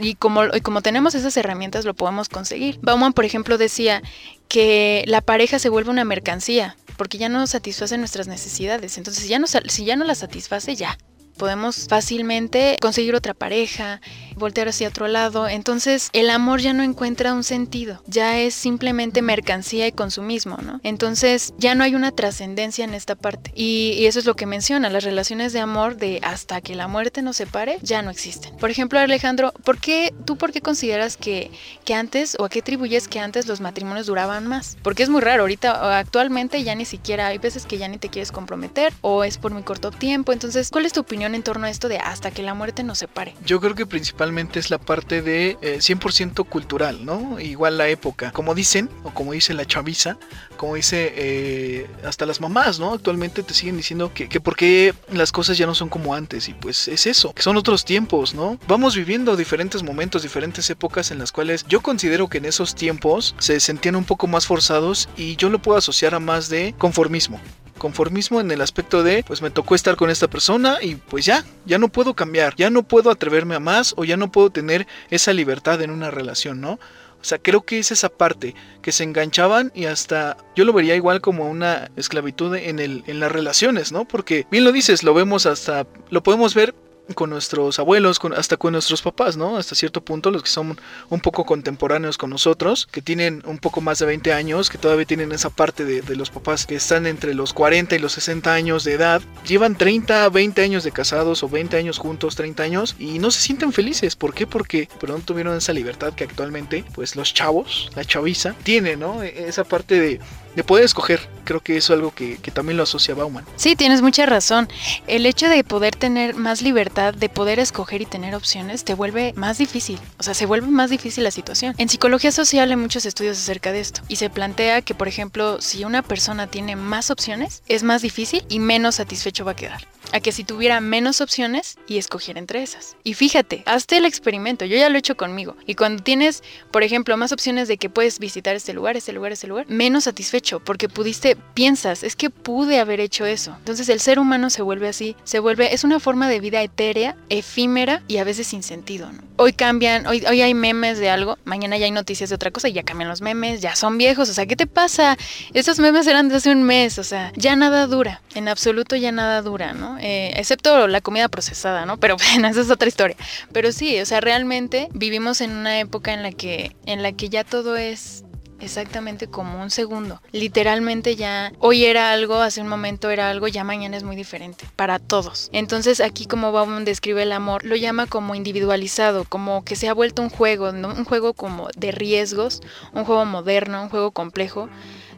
y, 0.00 0.14
como, 0.14 0.44
y 0.44 0.60
como 0.60 0.82
tenemos 0.82 1.14
esas 1.14 1.36
herramientas, 1.36 1.84
lo 1.84 1.94
podemos 1.94 2.28
conseguir. 2.28 2.78
Bauman, 2.82 3.12
por 3.12 3.24
ejemplo, 3.24 3.58
decía 3.58 4.02
que 4.48 5.04
la 5.06 5.20
pareja 5.20 5.58
se 5.58 5.68
vuelve 5.68 5.90
una 5.90 6.04
mercancía 6.04 6.76
porque 6.96 7.18
ya 7.18 7.28
no 7.28 7.46
satisface 7.46 7.98
nuestras 7.98 8.26
necesidades. 8.26 8.98
Entonces, 8.98 9.28
ya 9.28 9.38
no, 9.38 9.46
si 9.46 9.84
ya 9.84 9.96
no 9.96 10.04
las 10.04 10.18
satisface, 10.18 10.76
ya, 10.76 10.96
podemos 11.36 11.86
fácilmente 11.88 12.76
conseguir 12.80 13.14
otra 13.14 13.34
pareja, 13.34 14.00
voltear 14.36 14.68
hacia 14.68 14.88
otro 14.88 15.08
lado. 15.08 15.48
Entonces 15.48 16.10
el 16.12 16.30
amor 16.30 16.60
ya 16.60 16.72
no 16.72 16.82
encuentra 16.82 17.34
un 17.34 17.44
sentido, 17.44 18.02
ya 18.06 18.38
es 18.38 18.54
simplemente 18.54 19.22
mercancía 19.22 19.86
y 19.86 19.92
consumismo, 19.92 20.58
¿no? 20.58 20.80
Entonces 20.82 21.54
ya 21.58 21.74
no 21.74 21.84
hay 21.84 21.94
una 21.94 22.12
trascendencia 22.12 22.84
en 22.84 22.94
esta 22.94 23.14
parte. 23.14 23.52
Y, 23.54 24.04
eso 24.06 24.20
es 24.20 24.24
lo 24.24 24.36
que 24.36 24.46
menciona, 24.46 24.88
las 24.88 25.02
relaciones 25.02 25.52
de 25.52 25.58
amor 25.58 25.96
de 25.96 26.20
hasta 26.22 26.60
que 26.60 26.76
la 26.76 26.86
muerte 26.86 27.22
nos 27.22 27.36
separe 27.36 27.78
ya 27.82 28.02
no 28.02 28.10
existen. 28.10 28.56
Por 28.56 28.70
ejemplo, 28.70 29.00
Alejandro, 29.00 29.52
¿por 29.64 29.80
qué, 29.80 30.14
¿tú 30.24 30.36
por 30.36 30.52
qué 30.52 30.60
consideras 30.60 31.16
que, 31.16 31.50
que 31.84 31.94
antes 31.94 32.36
o 32.38 32.44
a 32.44 32.48
qué 32.48 32.60
atribuyes 32.60 33.08
que 33.08 33.18
antes 33.18 33.48
los 33.48 33.60
matrimonios 33.60 34.06
duraban 34.06 34.46
más? 34.46 34.76
Porque 34.82 35.02
es 35.02 35.08
muy 35.08 35.22
raro, 35.22 35.42
ahorita 35.42 35.98
actualmente 35.98 36.62
ya 36.62 36.76
ni 36.76 36.84
siquiera, 36.84 37.26
hay 37.26 37.38
veces 37.38 37.66
que 37.66 37.78
ya 37.78 37.88
ni 37.88 37.98
te 37.98 38.08
quieres 38.08 38.30
comprometer 38.30 38.92
o 39.00 39.24
es 39.24 39.38
por 39.38 39.52
muy 39.52 39.62
corto 39.62 39.90
tiempo. 39.90 40.32
Entonces, 40.32 40.70
¿cuál 40.70 40.86
es 40.86 40.92
tu 40.92 41.00
opinión 41.00 41.25
en 41.34 41.42
torno 41.42 41.66
a 41.66 41.70
esto 41.70 41.88
de 41.88 41.98
hasta 41.98 42.30
que 42.30 42.42
la 42.42 42.54
muerte 42.54 42.82
nos 42.82 42.98
separe? 42.98 43.34
Yo 43.44 43.60
creo 43.60 43.74
que 43.74 43.86
principalmente 43.86 44.58
es 44.58 44.70
la 44.70 44.78
parte 44.78 45.22
de 45.22 45.58
100% 45.60 46.40
eh, 46.40 46.48
cultural, 46.48 47.04
¿no? 47.04 47.40
Igual 47.40 47.78
la 47.78 47.88
época. 47.88 48.32
Como 48.32 48.54
dicen, 48.54 48.90
o 49.04 49.10
como 49.10 49.32
dice 49.32 49.54
la 49.54 49.64
chaviza, 49.66 50.16
como 50.56 50.74
dice 50.74 51.12
eh, 51.16 51.86
hasta 52.04 52.26
las 52.26 52.40
mamás, 52.40 52.78
¿no? 52.78 52.92
Actualmente 52.92 53.42
te 53.42 53.54
siguen 53.54 53.76
diciendo 53.76 54.12
que, 54.12 54.28
que 54.28 54.40
por 54.40 54.56
qué 54.56 54.94
las 55.12 55.32
cosas 55.32 55.58
ya 55.58 55.66
no 55.66 55.74
son 55.74 55.88
como 55.88 56.14
antes. 56.14 56.48
Y 56.48 56.54
pues 56.54 56.88
es 56.88 57.06
eso, 57.06 57.32
que 57.32 57.42
son 57.42 57.56
otros 57.56 57.84
tiempos, 57.84 58.34
¿no? 58.34 58.58
Vamos 58.68 58.96
viviendo 58.96 59.36
diferentes 59.36 59.82
momentos, 59.82 60.22
diferentes 60.22 60.68
épocas 60.70 61.10
en 61.10 61.18
las 61.18 61.32
cuales 61.32 61.64
yo 61.68 61.80
considero 61.80 62.28
que 62.28 62.38
en 62.38 62.44
esos 62.44 62.74
tiempos 62.74 63.34
se 63.38 63.60
sentían 63.60 63.96
un 63.96 64.04
poco 64.04 64.26
más 64.26 64.46
forzados 64.46 65.08
y 65.16 65.36
yo 65.36 65.48
lo 65.48 65.60
puedo 65.60 65.78
asociar 65.78 66.14
a 66.14 66.20
más 66.20 66.48
de 66.48 66.74
conformismo 66.78 67.40
conformismo 67.78 68.40
en 68.40 68.50
el 68.50 68.60
aspecto 68.60 69.02
de, 69.02 69.22
pues 69.22 69.42
me 69.42 69.50
tocó 69.50 69.74
estar 69.74 69.96
con 69.96 70.10
esta 70.10 70.28
persona 70.28 70.78
y 70.82 70.96
pues 70.96 71.24
ya, 71.24 71.44
ya 71.64 71.78
no 71.78 71.88
puedo 71.88 72.14
cambiar, 72.14 72.54
ya 72.56 72.70
no 72.70 72.82
puedo 72.82 73.10
atreverme 73.10 73.54
a 73.54 73.60
más 73.60 73.94
o 73.96 74.04
ya 74.04 74.16
no 74.16 74.30
puedo 74.30 74.50
tener 74.50 74.86
esa 75.10 75.32
libertad 75.32 75.80
en 75.82 75.90
una 75.90 76.10
relación, 76.10 76.60
¿no? 76.60 76.78
O 77.20 77.24
sea, 77.28 77.38
creo 77.38 77.62
que 77.62 77.78
es 77.78 77.90
esa 77.90 78.08
parte 78.08 78.54
que 78.82 78.92
se 78.92 79.02
enganchaban 79.02 79.72
y 79.74 79.86
hasta 79.86 80.36
yo 80.54 80.64
lo 80.64 80.72
vería 80.72 80.94
igual 80.94 81.20
como 81.20 81.48
una 81.50 81.90
esclavitud 81.96 82.54
en, 82.54 82.78
el, 82.78 83.02
en 83.06 83.18
las 83.20 83.32
relaciones, 83.32 83.90
¿no? 83.90 84.06
Porque 84.06 84.46
bien 84.50 84.64
lo 84.64 84.70
dices, 84.70 85.02
lo 85.02 85.12
vemos 85.14 85.46
hasta, 85.46 85.86
lo 86.10 86.22
podemos 86.22 86.54
ver 86.54 86.74
con 87.14 87.30
nuestros 87.30 87.78
abuelos, 87.78 88.18
con, 88.18 88.32
hasta 88.34 88.56
con 88.56 88.72
nuestros 88.72 89.02
papás, 89.02 89.36
¿no? 89.36 89.56
Hasta 89.56 89.74
cierto 89.74 90.00
punto, 90.00 90.30
los 90.30 90.42
que 90.42 90.48
son 90.48 90.78
un 91.08 91.20
poco 91.20 91.44
contemporáneos 91.44 92.18
con 92.18 92.30
nosotros, 92.30 92.86
que 92.90 93.02
tienen 93.02 93.42
un 93.46 93.58
poco 93.58 93.80
más 93.80 93.98
de 93.98 94.06
20 94.06 94.32
años, 94.32 94.70
que 94.70 94.78
todavía 94.78 95.04
tienen 95.04 95.32
esa 95.32 95.50
parte 95.50 95.84
de, 95.84 96.16
los 96.16 96.30
papás 96.30 96.66
que 96.66 96.76
están 96.76 97.06
entre 97.06 97.34
los 97.34 97.52
40 97.52 97.94
y 97.94 97.98
los 97.98 98.12
60 98.12 98.52
años 98.52 98.84
de 98.84 98.94
edad, 98.94 99.22
llevan 99.46 99.76
30, 99.76 100.28
20 100.30 100.62
años 100.62 100.84
de 100.84 100.92
casados 100.92 101.42
o 101.42 101.48
20 101.48 101.76
años 101.76 101.98
juntos, 101.98 102.36
30 102.36 102.62
años, 102.62 102.96
y 102.98 103.18
no 103.18 103.30
se 103.30 103.40
sienten 103.40 103.72
felices. 103.72 104.16
¿Por 104.16 104.34
qué? 104.34 104.46
Porque 104.46 104.88
no 105.06 105.18
tuvieron 105.18 105.56
esa 105.56 105.72
libertad 105.72 106.14
que 106.14 106.24
actualmente, 106.24 106.84
pues 106.94 107.16
los 107.16 107.32
chavos, 107.34 107.90
la 107.94 108.04
chaviza, 108.04 108.54
tiene, 108.62 108.96
¿no? 108.96 109.22
E, 109.22 109.48
esa 109.48 109.64
parte 109.64 110.00
de 110.00 110.20
de 110.56 110.64
poder 110.64 110.84
escoger. 110.84 111.20
Creo 111.44 111.60
que 111.60 111.76
eso 111.76 111.92
es 111.92 111.98
algo 111.98 112.12
que, 112.12 112.38
también 112.52 112.76
lo 112.78 112.82
asocia 112.82 113.14
Bauman. 113.14 113.44
Sí, 113.56 113.76
tienes 113.76 114.02
mucha 114.02 114.26
razón. 114.26 114.68
El 115.06 115.26
hecho 115.26 115.48
de 115.48 115.62
poder 115.62 115.94
tener 115.94 116.34
más 116.34 116.62
libertad, 116.62 117.14
de 117.14 117.28
poder 117.28 117.60
escoger 117.60 118.00
y 118.00 118.06
tener 118.06 118.34
opciones, 118.34 118.82
te 118.82 118.94
vuelve 118.94 119.32
más 119.36 119.58
difícil. 119.58 120.00
O 120.18 120.22
sea, 120.22 120.34
se 120.34 120.46
vuelve 120.46 120.66
más 120.66 120.90
difícil 120.90 121.22
la 121.22 121.30
situación. 121.30 121.74
En 121.78 121.88
psicología 121.88 122.32
social 122.32 122.70
hay 122.70 122.76
muchos 122.76 123.04
estudios 123.06 123.38
acerca 123.38 123.70
de 123.70 123.80
esto. 123.80 124.00
Y 124.08 124.16
se 124.16 124.30
plantea 124.30 124.82
que, 124.82 124.94
por 124.94 125.06
ejemplo, 125.06 125.60
si 125.60 125.84
una 125.84 126.02
persona 126.02 126.46
tiene 126.46 126.74
más 126.74 127.10
opciones, 127.10 127.62
es 127.68 127.82
más 127.82 128.02
difícil 128.02 128.42
y 128.48 128.58
menos 128.58 128.96
satisfecho 128.96 129.44
va 129.44 129.52
a 129.52 129.56
quedar 129.56 129.95
a 130.12 130.20
que 130.20 130.32
si 130.32 130.44
tuviera 130.44 130.80
menos 130.80 131.20
opciones 131.20 131.76
y 131.86 131.98
escogiera 131.98 132.38
entre 132.38 132.62
esas. 132.62 132.96
Y 133.04 133.14
fíjate, 133.14 133.62
hazte 133.66 133.96
el 133.96 134.04
experimento, 134.04 134.64
yo 134.64 134.76
ya 134.76 134.88
lo 134.88 134.96
he 134.96 134.98
hecho 134.98 135.16
conmigo. 135.16 135.56
Y 135.66 135.74
cuando 135.74 136.02
tienes, 136.02 136.42
por 136.70 136.82
ejemplo, 136.82 137.16
más 137.16 137.32
opciones 137.32 137.68
de 137.68 137.76
que 137.76 137.90
puedes 137.90 138.18
visitar 138.18 138.56
este 138.56 138.72
lugar, 138.72 138.96
este 138.96 139.12
lugar, 139.12 139.32
este 139.32 139.46
lugar, 139.46 139.66
menos 139.68 140.04
satisfecho, 140.04 140.60
porque 140.60 140.88
pudiste, 140.88 141.36
piensas, 141.54 142.02
es 142.02 142.16
que 142.16 142.30
pude 142.30 142.80
haber 142.80 143.00
hecho 143.00 143.26
eso. 143.26 143.54
Entonces 143.58 143.88
el 143.88 144.00
ser 144.00 144.18
humano 144.18 144.50
se 144.50 144.62
vuelve 144.62 144.88
así, 144.88 145.16
se 145.24 145.38
vuelve, 145.38 145.74
es 145.74 145.84
una 145.84 146.00
forma 146.00 146.28
de 146.28 146.40
vida 146.40 146.62
etérea, 146.62 147.16
efímera 147.28 148.02
y 148.08 148.18
a 148.18 148.24
veces 148.24 148.46
sin 148.46 148.62
sentido. 148.62 149.10
Hoy 149.36 149.52
cambian, 149.52 150.06
hoy, 150.06 150.24
hoy 150.26 150.40
hay 150.40 150.54
memes 150.54 150.98
de 150.98 151.10
algo, 151.10 151.38
mañana 151.44 151.76
ya 151.76 151.84
hay 151.84 151.90
noticias 151.90 152.30
de 152.30 152.34
otra 152.34 152.50
cosa 152.50 152.68
y 152.68 152.72
ya 152.72 152.84
cambian 152.84 153.10
los 153.10 153.20
memes, 153.20 153.60
ya 153.60 153.76
son 153.76 153.98
viejos, 153.98 154.30
o 154.30 154.34
sea, 154.34 154.46
¿qué 154.46 154.56
te 154.56 154.66
pasa? 154.66 155.18
Esos 155.52 155.78
memes 155.78 156.06
eran 156.06 156.28
de 156.28 156.36
hace 156.36 156.50
un 156.50 156.62
mes, 156.62 156.98
o 156.98 157.04
sea, 157.04 157.32
ya 157.36 157.54
nada 157.54 157.86
dura, 157.86 158.22
en 158.34 158.48
absoluto 158.48 158.96
ya 158.96 159.12
nada 159.12 159.42
dura, 159.42 159.74
¿no? 159.74 159.95
Eh, 160.00 160.32
excepto 160.36 160.86
la 160.86 161.00
comida 161.00 161.28
procesada, 161.28 161.86
¿no? 161.86 161.98
Pero 161.98 162.16
bueno, 162.32 162.48
esa 162.48 162.60
es 162.60 162.70
otra 162.70 162.88
historia. 162.88 163.16
Pero 163.52 163.72
sí, 163.72 164.00
o 164.00 164.06
sea, 164.06 164.20
realmente 164.20 164.88
vivimos 164.92 165.40
en 165.40 165.52
una 165.52 165.78
época 165.80 166.12
en 166.12 166.22
la 166.22 166.32
que, 166.32 166.76
en 166.86 167.02
la 167.02 167.12
que 167.12 167.28
ya 167.28 167.44
todo 167.44 167.76
es 167.76 168.24
exactamente 168.60 169.28
como 169.28 169.60
un 169.62 169.70
segundo. 169.70 170.22
Literalmente 170.32 171.16
ya 171.16 171.52
hoy 171.58 171.84
era 171.84 172.12
algo, 172.12 172.36
hace 172.36 172.60
un 172.60 172.68
momento 172.68 173.10
era 173.10 173.30
algo, 173.30 173.48
ya 173.48 173.64
mañana 173.64 173.96
es 173.96 174.02
muy 174.02 174.16
diferente 174.16 174.64
para 174.76 174.98
todos. 174.98 175.50
Entonces 175.52 176.00
aquí 176.00 176.26
como 176.26 176.52
Bauman 176.52 176.84
describe 176.84 177.22
el 177.22 177.32
amor, 177.32 177.64
lo 177.64 177.76
llama 177.76 178.06
como 178.06 178.34
individualizado, 178.34 179.24
como 179.24 179.64
que 179.64 179.76
se 179.76 179.88
ha 179.88 179.94
vuelto 179.94 180.22
un 180.22 180.30
juego, 180.30 180.70
un 180.70 181.04
juego 181.04 181.34
como 181.34 181.68
de 181.76 181.92
riesgos, 181.92 182.60
un 182.92 183.04
juego 183.04 183.24
moderno, 183.24 183.82
un 183.82 183.88
juego 183.88 184.10
complejo, 184.10 184.68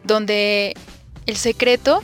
donde 0.05 0.75
el 1.27 1.37
secreto 1.37 2.03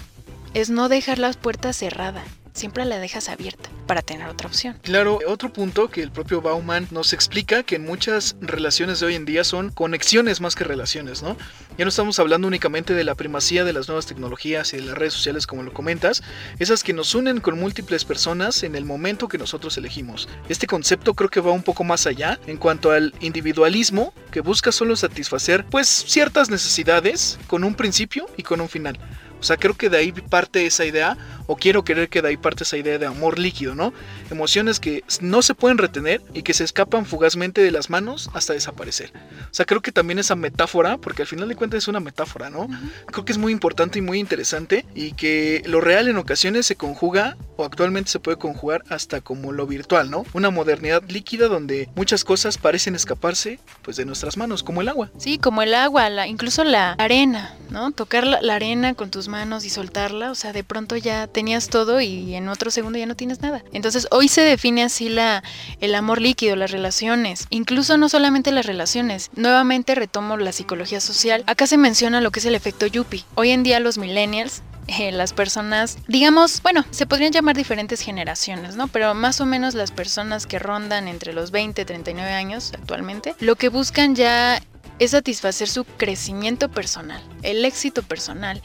es 0.53 0.71
no 0.71 0.89
dejar 0.89 1.19
las 1.19 1.37
puertas 1.37 1.77
cerradas 1.77 2.25
siempre 2.55 2.85
la 2.85 2.99
dejas 2.99 3.29
abierta 3.29 3.69
para 3.87 4.01
tener 4.01 4.29
otra 4.29 4.49
opción. 4.49 4.79
Claro, 4.83 5.19
otro 5.27 5.53
punto 5.53 5.91
que 5.91 6.03
el 6.03 6.11
propio 6.11 6.41
Bauman 6.41 6.89
nos 6.91 7.13
explica 7.13 7.65
que 7.65 7.77
en 7.77 7.85
muchas 7.85 8.37
relaciones 8.41 9.01
de 9.01 9.07
hoy 9.07 9.15
en 9.17 9.25
día 9.25 9.45
son 9.45 9.71
conexiones 9.71 10.41
más 10.41 10.55
que 10.55 10.65
relaciones, 10.65 11.23
¿no? 11.23 11.37
Ya 11.77 11.85
no 11.85 11.89
estamos 11.89 12.19
hablando 12.19 12.47
únicamente 12.47 12.95
de 12.95 13.05
la 13.05 13.17
primacía 13.17 13.65
de 13.65 13.73
las 13.73 13.89
nuevas 13.89 14.07
tecnologías 14.07 14.73
y 14.73 14.77
de 14.77 14.85
las 14.85 14.97
redes 14.97 15.13
sociales 15.13 15.47
como 15.47 15.65
lo 15.65 15.73
comentas, 15.73 16.23
esas 16.59 16.83
que 16.85 16.93
nos 16.93 17.15
unen 17.15 17.41
con 17.41 17.59
múltiples 17.59 18.05
personas 18.05 18.63
en 18.63 18.77
el 18.77 18.85
momento 18.85 19.29
que 19.29 19.37
nosotros 19.37 19.77
elegimos. 19.77 20.29
Este 20.49 20.67
concepto 20.67 21.15
creo 21.15 21.29
que 21.29 21.41
va 21.41 21.51
un 21.51 21.65
poco 21.65 21.83
más 21.85 22.07
allá 22.07 22.39
en 22.47 22.57
cuanto 22.57 22.93
al 22.93 23.13
individualismo 23.21 24.15
que 24.31 24.41
busca 24.41 24.71
solo 24.73 24.95
satisfacer 24.97 25.65
pues 25.67 25.89
ciertas 25.89 26.49
necesidades 26.49 27.39
con 27.49 27.65
un 27.65 27.75
principio 27.75 28.27
y 28.37 28.45
con 28.45 28.61
un 28.61 28.69
final. 28.69 28.99
O 29.45 29.47
sea, 29.47 29.59
creo 29.59 29.75
que 29.75 29.91
de 29.91 29.99
ahí 29.99 30.11
parte 30.11 30.65
esa 30.65 30.87
idea, 30.87 31.19
o 31.47 31.57
quiero 31.57 31.85
creer 31.85 32.09
que 32.09 32.23
de 32.23 32.29
ahí 32.29 32.37
parte 32.37 32.65
esa 32.65 32.77
idea 32.77 32.99
de 32.99 33.07
amor 33.07 33.39
líquido, 33.39 33.75
¿no? 33.75 33.93
Emociones 34.31 34.81
que 34.81 35.05
no 35.21 35.43
se 35.43 35.55
pueden 35.55 35.79
retener 35.79 36.23
y 36.33 36.43
que 36.43 36.55
se 36.55 36.65
escapan 36.65 37.07
fugazmente 37.07 37.63
de 37.63 37.71
las 37.71 37.91
manos 37.91 38.31
hasta 38.35 38.53
desaparecer. 38.53 39.13
O 39.45 39.55
sea, 39.55 39.67
creo 39.67 39.83
que 39.83 39.93
también 39.93 40.19
esa 40.19 40.35
metáfora, 40.35 40.99
porque 40.99 41.23
al 41.23 41.29
final 41.29 41.49
de 41.49 41.57
cuentas 41.57 41.79
es 41.79 41.89
una 41.89 42.01
metáfora, 42.01 42.51
¿no? 42.51 42.69
Creo 43.07 43.25
que 43.25 43.33
es 43.33 43.39
muy 43.39 43.53
importante 43.53 43.99
y 43.99 44.03
muy 44.03 44.19
interesante 44.19 44.85
y 44.95 45.13
que 45.13 45.63
lo 45.67 45.81
real 45.81 46.09
en 46.09 46.17
ocasiones 46.17 46.67
se 46.67 46.77
conjuga 46.77 47.37
o 47.57 47.65
actualmente 47.65 48.11
se 48.11 48.19
puede 48.19 48.37
conjugar 48.37 48.85
hasta 48.89 49.21
como 49.21 49.53
lo 49.53 49.67
virtual, 49.67 50.11
¿no? 50.11 50.25
Una 50.33 50.51
modernidad 50.51 51.03
líquida 51.09 51.49
donde 51.49 51.89
muchas 51.95 52.25
cosas 52.25 52.59
parecen 52.59 52.95
escaparse 52.95 53.59
pues 53.83 53.97
de 53.97 54.05
nuestras 54.05 54.37
manos, 54.37 54.63
como 54.63 54.81
el 54.81 54.89
agua. 54.89 55.11
Sí, 55.19 55.39
como 55.39 55.63
el 55.63 55.75
agua, 55.75 56.09
la, 56.11 56.27
incluso 56.27 56.65
la 56.65 56.93
arena, 56.93 57.55
¿no? 57.71 57.93
Tocar 57.93 58.27
la, 58.27 58.41
la 58.43 58.55
arena 58.55 58.95
con 58.95 59.11
tus 59.11 59.29
manos 59.29 59.65
y 59.65 59.71
soltarla, 59.71 60.31
o 60.31 60.35
sea, 60.35 60.53
de 60.53 60.65
pronto 60.65 60.97
ya 60.97 61.27
tenías 61.35 61.69
todo 61.69 62.01
y 62.01 62.35
en 62.35 62.49
otro 62.49 62.71
segundo 62.71 62.99
ya 62.99 63.05
no 63.05 63.17
tienes 63.17 63.43
nada. 63.43 63.63
Entonces, 63.75 64.09
hoy 64.11 64.29
se 64.29 64.41
define 64.41 64.85
así 64.85 65.11
la 65.11 65.43
el 65.81 65.95
amor 65.95 66.23
líquido, 66.23 66.57
las 66.57 66.71
relaciones, 66.71 67.47
incluso 67.51 67.99
no 67.99 68.09
solamente 68.09 68.53
las 68.53 68.65
relaciones. 68.65 69.31
Nuevamente 69.37 69.95
retomo 69.95 70.39
la 70.39 70.53
psicología 70.53 71.03
social. 71.03 71.45
Acá 71.47 71.67
se 71.67 71.77
menciona 71.77 72.23
lo 72.23 72.31
que 72.31 72.41
es 72.41 72.47
el 72.47 72.55
efecto 72.55 72.87
Yuppie. 72.87 73.25
Hoy 73.35 73.51
en 73.51 73.63
día 73.63 73.81
los 73.81 73.99
millennials 73.99 74.63
eh, 74.87 75.13
las 75.13 75.33
personas, 75.33 75.97
digamos, 76.09 76.61
bueno, 76.63 76.85
se 76.91 77.07
podrían 77.07 77.33
llamar 77.33 77.57
diferentes 77.57 78.01
generaciones, 78.03 78.77
¿no? 78.77 78.87
Pero 78.89 79.15
más 79.15 79.41
o 79.41 79.47
menos 79.47 79.75
las 79.75 79.91
personas 79.91 80.47
que 80.47 80.59
rondan 80.59 81.09
entre 81.09 81.33
los 81.33 81.51
20 81.51 81.83
y 81.83 81.85
39 81.85 82.33
años 82.33 82.73
actualmente, 82.75 83.35
lo 83.41 83.57
que 83.57 83.71
buscan 83.71 84.15
ya 84.15 84.61
es 84.99 85.13
satisfacer 85.13 85.69
su 85.69 85.85
crecimiento 85.85 86.71
personal, 86.71 87.23
el 87.43 87.65
éxito 87.65 88.03
personal. 88.03 88.61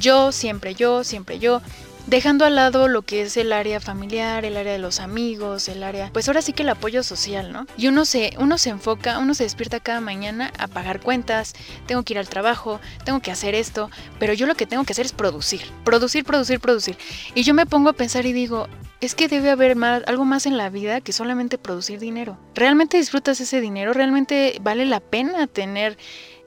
Yo, 0.00 0.32
siempre 0.32 0.74
yo, 0.74 1.04
siempre 1.04 1.38
yo 1.38 1.60
dejando 2.08 2.46
al 2.46 2.54
lado 2.54 2.88
lo 2.88 3.02
que 3.02 3.22
es 3.22 3.36
el 3.36 3.52
área 3.52 3.80
familiar, 3.80 4.46
el 4.46 4.56
área 4.56 4.72
de 4.72 4.78
los 4.78 4.98
amigos, 4.98 5.68
el 5.68 5.82
área, 5.82 6.10
pues 6.12 6.26
ahora 6.26 6.40
sí 6.40 6.54
que 6.54 6.62
el 6.62 6.70
apoyo 6.70 7.02
social, 7.02 7.52
¿no? 7.52 7.66
Y 7.76 7.88
uno 7.88 8.06
se, 8.06 8.32
uno 8.38 8.56
se 8.56 8.70
enfoca, 8.70 9.18
uno 9.18 9.34
se 9.34 9.44
despierta 9.44 9.78
cada 9.78 10.00
mañana 10.00 10.50
a 10.58 10.68
pagar 10.68 11.00
cuentas, 11.00 11.54
tengo 11.86 12.02
que 12.02 12.14
ir 12.14 12.18
al 12.18 12.28
trabajo, 12.28 12.80
tengo 13.04 13.20
que 13.20 13.30
hacer 13.30 13.54
esto, 13.54 13.90
pero 14.18 14.32
yo 14.32 14.46
lo 14.46 14.54
que 14.54 14.66
tengo 14.66 14.84
que 14.84 14.92
hacer 14.92 15.04
es 15.04 15.12
producir, 15.12 15.60
producir, 15.84 16.24
producir, 16.24 16.60
producir. 16.60 16.96
Y 17.34 17.42
yo 17.42 17.52
me 17.52 17.66
pongo 17.66 17.90
a 17.90 17.92
pensar 17.92 18.24
y 18.24 18.32
digo, 18.32 18.68
es 19.02 19.14
que 19.14 19.28
debe 19.28 19.50
haber 19.50 19.76
más, 19.76 20.02
algo 20.06 20.24
más 20.24 20.46
en 20.46 20.56
la 20.56 20.70
vida 20.70 21.02
que 21.02 21.12
solamente 21.12 21.58
producir 21.58 22.00
dinero. 22.00 22.38
¿Realmente 22.54 22.96
disfrutas 22.96 23.38
ese 23.40 23.60
dinero? 23.60 23.92
¿Realmente 23.92 24.58
vale 24.62 24.86
la 24.86 25.00
pena 25.00 25.46
tener 25.46 25.98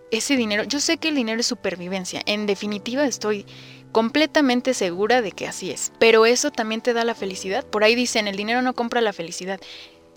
ese 0.10 0.36
dinero? 0.36 0.64
Yo 0.64 0.80
sé 0.80 0.98
que 0.98 1.10
el 1.10 1.16
dinero 1.16 1.40
es 1.40 1.46
supervivencia, 1.46 2.24
en 2.26 2.48
definitiva 2.48 3.06
estoy 3.06 3.46
completamente 3.92 4.74
segura 4.74 5.22
de 5.22 5.32
que 5.32 5.48
así 5.48 5.72
es. 5.72 5.92
Pero 6.00 6.26
eso 6.26 6.52
también 6.52 6.82
te 6.82 6.94
da 6.94 7.04
la 7.04 7.16
felicidad. 7.16 7.66
Por 7.66 7.84
ahí 7.84 7.96
dicen, 7.96 8.28
el 8.28 8.36
dinero 8.36 8.62
no 8.62 8.74
compra 8.74 9.02
la 9.02 9.14
felicidad. 9.14 9.60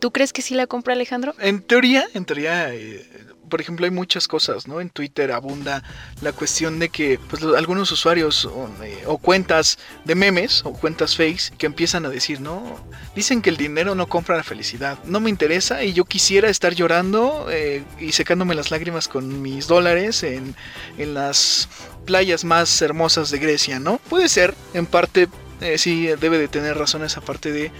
¿Tú 0.00 0.10
crees 0.10 0.32
que 0.32 0.42
sí 0.42 0.54
la 0.54 0.66
compra 0.66 0.94
Alejandro? 0.94 1.34
En 1.38 1.62
teoría, 1.62 2.06
en 2.14 2.24
teoría, 2.24 2.74
eh, 2.74 3.08
por 3.48 3.60
ejemplo, 3.60 3.84
hay 3.84 3.90
muchas 3.90 4.28
cosas, 4.28 4.66
¿no? 4.66 4.80
En 4.80 4.90
Twitter 4.90 5.32
abunda 5.32 5.82
la 6.20 6.32
cuestión 6.32 6.78
de 6.78 6.88
que 6.88 7.18
pues, 7.30 7.42
algunos 7.42 7.90
usuarios 7.92 8.48
eh, 8.82 9.04
o, 9.06 9.18
cuentas 9.18 9.78
de 10.04 10.14
memes 10.14 10.64
o 10.64 10.72
cuentas 10.72 11.16
fakes 11.16 11.56
que 11.56 11.66
empiezan 11.66 12.04
a 12.04 12.10
decir, 12.10 12.40
¿no? 12.40 12.78
Dicen 13.14 13.40
que 13.40 13.50
el 13.50 13.56
dinero 13.56 13.94
no 13.94 14.06
compra 14.06 14.36
la 14.36 14.42
felicidad. 14.42 14.98
No 15.04 15.20
me 15.20 15.30
interesa 15.30 15.84
y 15.84 15.92
yo 15.92 16.04
quisiera 16.04 16.50
estar 16.50 16.74
llorando 16.74 17.46
eh, 17.50 17.84
y 18.00 18.12
secándome 18.12 18.54
las 18.54 18.70
lágrimas 18.70 19.08
con 19.08 19.40
mis 19.40 19.68
dólares 19.68 20.22
en, 20.22 20.54
en 20.98 21.14
las 21.14 21.68
playas 22.04 22.44
más 22.44 22.82
hermosas 22.82 23.30
de 23.30 23.38
Grecia, 23.38 23.78
¿no? 23.78 23.98
Puede 24.10 24.28
ser, 24.28 24.54
en 24.74 24.86
parte, 24.86 25.28
sí 25.76 26.08
debe 26.20 26.38
de 26.38 26.48
tener 26.48 26.76
razón 26.76 27.04
esa 27.04 27.20
parte 27.20 27.52
de... 27.52 27.72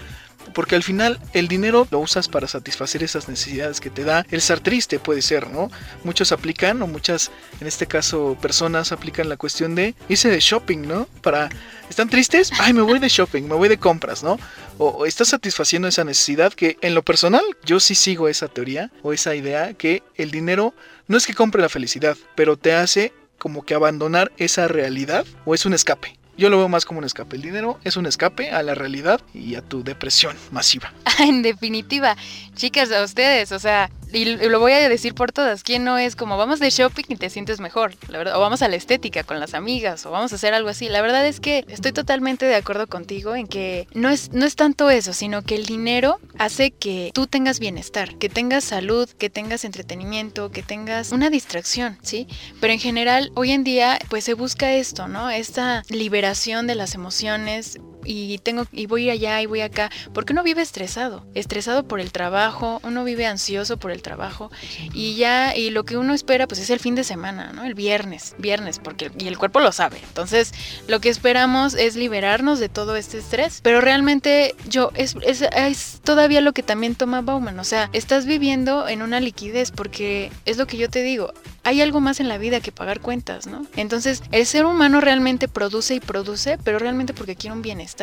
Porque 0.55 0.75
al 0.75 0.83
final 0.83 1.19
el 1.33 1.47
dinero 1.47 1.87
lo 1.91 1.99
usas 1.99 2.29
para 2.29 2.47
satisfacer 2.47 3.03
esas 3.03 3.27
necesidades 3.27 3.81
que 3.81 3.89
te 3.89 4.05
da. 4.05 4.25
El 4.31 4.37
estar 4.37 4.61
triste 4.61 4.99
puede 4.99 5.21
ser, 5.21 5.49
¿no? 5.51 5.69
Muchos 6.03 6.31
aplican, 6.31 6.81
o 6.81 6.87
muchas, 6.87 7.29
en 7.59 7.67
este 7.67 7.85
caso, 7.85 8.37
personas 8.41 8.91
aplican 8.93 9.29
la 9.29 9.37
cuestión 9.37 9.75
de 9.75 9.93
irse 10.09 10.29
de 10.29 10.39
shopping, 10.39 10.87
¿no? 10.87 11.07
Para... 11.21 11.49
¿Están 11.89 12.09
tristes? 12.09 12.51
Ay, 12.57 12.73
me 12.73 12.81
voy 12.81 12.97
de 12.97 13.09
shopping, 13.09 13.43
me 13.43 13.53
voy 13.53 13.69
de 13.69 13.77
compras, 13.77 14.23
¿no? 14.23 14.39
O, 14.77 14.87
o 14.87 15.05
estás 15.05 15.27
satisfaciendo 15.27 15.87
esa 15.87 16.03
necesidad 16.03 16.53
que 16.53 16.77
en 16.81 16.95
lo 16.95 17.03
personal 17.03 17.43
yo 17.63 17.79
sí 17.79 17.93
sigo 17.93 18.27
esa 18.27 18.47
teoría 18.47 18.91
o 19.03 19.13
esa 19.13 19.35
idea 19.35 19.73
que 19.73 20.01
el 20.15 20.31
dinero 20.31 20.73
no 21.07 21.17
es 21.17 21.27
que 21.27 21.35
compre 21.35 21.61
la 21.61 21.69
felicidad, 21.69 22.17
pero 22.33 22.57
te 22.57 22.73
hace 22.73 23.13
como 23.37 23.63
que 23.63 23.75
abandonar 23.75 24.31
esa 24.37 24.67
realidad 24.67 25.25
o 25.45 25.53
es 25.53 25.65
un 25.65 25.73
escape. 25.73 26.17
Yo 26.37 26.49
lo 26.49 26.57
veo 26.57 26.67
más 26.67 26.85
como 26.85 26.99
un 26.99 27.05
escape. 27.05 27.37
El 27.37 27.41
dinero 27.41 27.79
es 27.83 27.95
un 27.95 28.05
escape 28.05 28.51
a 28.51 28.61
la 28.61 28.75
realidad 28.75 29.21
y 29.33 29.55
a 29.55 29.61
tu 29.61 29.83
depresión 29.83 30.35
masiva. 30.51 30.93
en 31.19 31.41
definitiva, 31.41 32.17
chicas, 32.55 32.91
a 32.91 33.03
ustedes, 33.03 33.51
o 33.51 33.59
sea, 33.59 33.89
y 34.15 34.23
lo 34.25 34.59
voy 34.59 34.71
a 34.71 34.87
decir 34.87 35.13
por 35.13 35.31
todas, 35.31 35.63
¿quién 35.63 35.83
no 35.83 35.97
es 35.97 36.15
como 36.15 36.37
vamos 36.37 36.59
de 36.59 36.69
shopping 36.69 37.03
y 37.09 37.15
te 37.17 37.29
sientes 37.29 37.59
mejor? 37.59 37.95
La 38.07 38.17
verdad, 38.17 38.37
o 38.37 38.39
vamos 38.39 38.61
a 38.61 38.69
la 38.69 38.77
estética 38.77 39.23
con 39.23 39.39
las 39.39 39.53
amigas, 39.53 40.05
o 40.05 40.11
vamos 40.11 40.31
a 40.31 40.35
hacer 40.35 40.53
algo 40.53 40.69
así. 40.69 40.87
La 40.87 41.01
verdad 41.01 41.25
es 41.27 41.39
que 41.39 41.65
estoy 41.67 41.91
totalmente 41.91 42.45
de 42.45 42.55
acuerdo 42.55 42.87
contigo 42.87 43.35
en 43.35 43.47
que 43.47 43.87
no 43.93 44.09
es, 44.09 44.31
no 44.31 44.45
es 44.45 44.55
tanto 44.55 44.89
eso, 44.89 45.11
sino 45.11 45.41
que 45.41 45.55
el 45.55 45.65
dinero 45.65 46.19
hace 46.37 46.71
que 46.71 47.11
tú 47.13 47.27
tengas 47.27 47.59
bienestar, 47.59 48.17
que 48.17 48.29
tengas 48.29 48.63
salud, 48.63 49.09
que 49.09 49.29
tengas 49.29 49.65
entretenimiento, 49.65 50.49
que 50.49 50.63
tengas 50.63 51.11
una 51.11 51.29
distracción, 51.29 51.97
¿sí? 52.01 52.27
Pero 52.61 52.71
en 52.71 52.79
general, 52.79 53.31
hoy 53.35 53.51
en 53.51 53.63
día, 53.63 53.99
pues 54.09 54.23
se 54.23 54.33
busca 54.33 54.73
esto, 54.73 55.07
¿no? 55.07 55.29
Esta 55.29 55.83
liberación 55.89 56.67
de 56.67 56.75
las 56.75 56.95
emociones, 56.95 57.79
y 58.05 58.37
tengo 58.39 58.65
y 58.71 58.85
voy 58.85 59.09
allá 59.09 59.41
y 59.41 59.45
voy 59.45 59.61
acá, 59.61 59.91
porque 60.13 60.33
uno 60.33 60.43
vive 60.43 60.61
estresado, 60.61 61.25
estresado 61.33 61.87
por 61.87 61.99
el 61.99 62.11
trabajo, 62.11 62.79
uno 62.83 63.03
vive 63.03 63.25
ansioso 63.25 63.77
por 63.77 63.91
el 63.91 64.01
trabajo 64.01 64.51
y 64.93 65.15
ya 65.15 65.55
y 65.55 65.69
lo 65.69 65.83
que 65.83 65.97
uno 65.97 66.13
espera 66.13 66.47
pues 66.47 66.59
es 66.61 66.69
el 66.69 66.79
fin 66.79 66.95
de 66.95 67.03
semana, 67.03 67.51
¿no? 67.53 67.63
El 67.65 67.73
viernes, 67.73 68.35
viernes, 68.37 68.79
porque 68.79 69.11
y 69.17 69.27
el 69.27 69.37
cuerpo 69.37 69.59
lo 69.59 69.71
sabe. 69.71 69.99
Entonces, 70.07 70.53
lo 70.87 70.99
que 70.99 71.09
esperamos 71.09 71.73
es 71.73 71.95
liberarnos 71.95 72.59
de 72.59 72.69
todo 72.69 72.95
este 72.95 73.17
estrés, 73.17 73.59
pero 73.61 73.81
realmente 73.81 74.55
yo 74.67 74.91
es, 74.95 75.15
es, 75.23 75.41
es 75.41 76.01
todavía 76.03 76.41
lo 76.41 76.53
que 76.53 76.63
también 76.63 76.95
toma 76.95 77.21
Bauman, 77.21 77.59
o 77.59 77.63
sea, 77.63 77.89
estás 77.93 78.25
viviendo 78.25 78.87
en 78.87 79.01
una 79.01 79.19
liquidez 79.19 79.71
porque 79.71 80.31
es 80.45 80.57
lo 80.57 80.67
que 80.67 80.77
yo 80.77 80.89
te 80.89 81.01
digo, 81.01 81.33
hay 81.63 81.81
algo 81.81 81.99
más 81.99 82.19
en 82.19 82.29
la 82.29 82.37
vida 82.37 82.61
que 82.61 82.71
pagar 82.71 83.01
cuentas, 83.01 83.47
¿no? 83.47 83.65
Entonces, 83.75 84.21
el 84.31 84.45
ser 84.45 84.65
humano 84.65 85.01
realmente 85.01 85.47
produce 85.47 85.95
y 85.95 85.99
produce, 85.99 86.59
pero 86.63 86.77
realmente 86.77 87.13
porque 87.13 87.35
quiere 87.35 87.55
un 87.55 87.63
bienestar. 87.63 87.94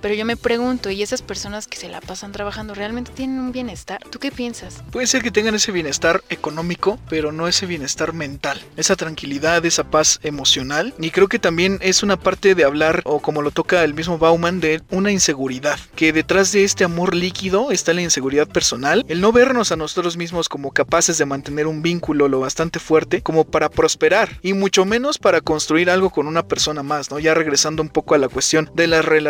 Pero 0.00 0.14
yo 0.14 0.24
me 0.24 0.36
pregunto, 0.36 0.90
¿y 0.90 1.02
esas 1.02 1.22
personas 1.22 1.68
que 1.68 1.76
se 1.76 1.88
la 1.88 2.00
pasan 2.00 2.32
trabajando 2.32 2.74
realmente 2.74 3.12
tienen 3.12 3.38
un 3.38 3.52
bienestar? 3.52 4.00
¿Tú 4.10 4.18
qué 4.18 4.30
piensas? 4.32 4.82
Puede 4.90 5.06
ser 5.06 5.22
que 5.22 5.30
tengan 5.30 5.54
ese 5.54 5.72
bienestar 5.72 6.22
económico, 6.28 6.98
pero 7.08 7.30
no 7.30 7.46
ese 7.46 7.66
bienestar 7.66 8.12
mental, 8.12 8.60
esa 8.76 8.96
tranquilidad, 8.96 9.64
esa 9.64 9.84
paz 9.84 10.18
emocional. 10.22 10.94
Y 10.98 11.10
creo 11.10 11.28
que 11.28 11.38
también 11.38 11.78
es 11.82 12.02
una 12.02 12.18
parte 12.18 12.54
de 12.54 12.64
hablar, 12.64 13.02
o 13.04 13.20
como 13.20 13.42
lo 13.42 13.50
toca 13.50 13.84
el 13.84 13.94
mismo 13.94 14.18
Bauman, 14.18 14.60
de 14.60 14.82
una 14.90 15.12
inseguridad, 15.12 15.78
que 15.94 16.12
detrás 16.12 16.52
de 16.52 16.64
este 16.64 16.84
amor 16.84 17.14
líquido 17.14 17.70
está 17.70 17.92
la 17.92 18.02
inseguridad 18.02 18.48
personal, 18.48 19.04
el 19.08 19.20
no 19.20 19.32
vernos 19.32 19.70
a 19.70 19.76
nosotros 19.76 20.16
mismos 20.16 20.48
como 20.48 20.72
capaces 20.72 21.18
de 21.18 21.26
mantener 21.26 21.66
un 21.66 21.82
vínculo 21.82 22.28
lo 22.28 22.40
bastante 22.40 22.80
fuerte 22.80 23.22
como 23.22 23.44
para 23.44 23.68
prosperar 23.68 24.38
y 24.42 24.52
mucho 24.52 24.84
menos 24.84 25.18
para 25.18 25.40
construir 25.40 25.90
algo 25.90 26.10
con 26.10 26.26
una 26.26 26.46
persona 26.46 26.82
más, 26.82 27.10
¿no? 27.10 27.18
Ya 27.18 27.34
regresando 27.34 27.82
un 27.82 27.88
poco 27.88 28.14
a 28.14 28.18
la 28.18 28.28
cuestión 28.28 28.70
de 28.74 28.86
las 28.86 29.04
relaciones 29.04 29.27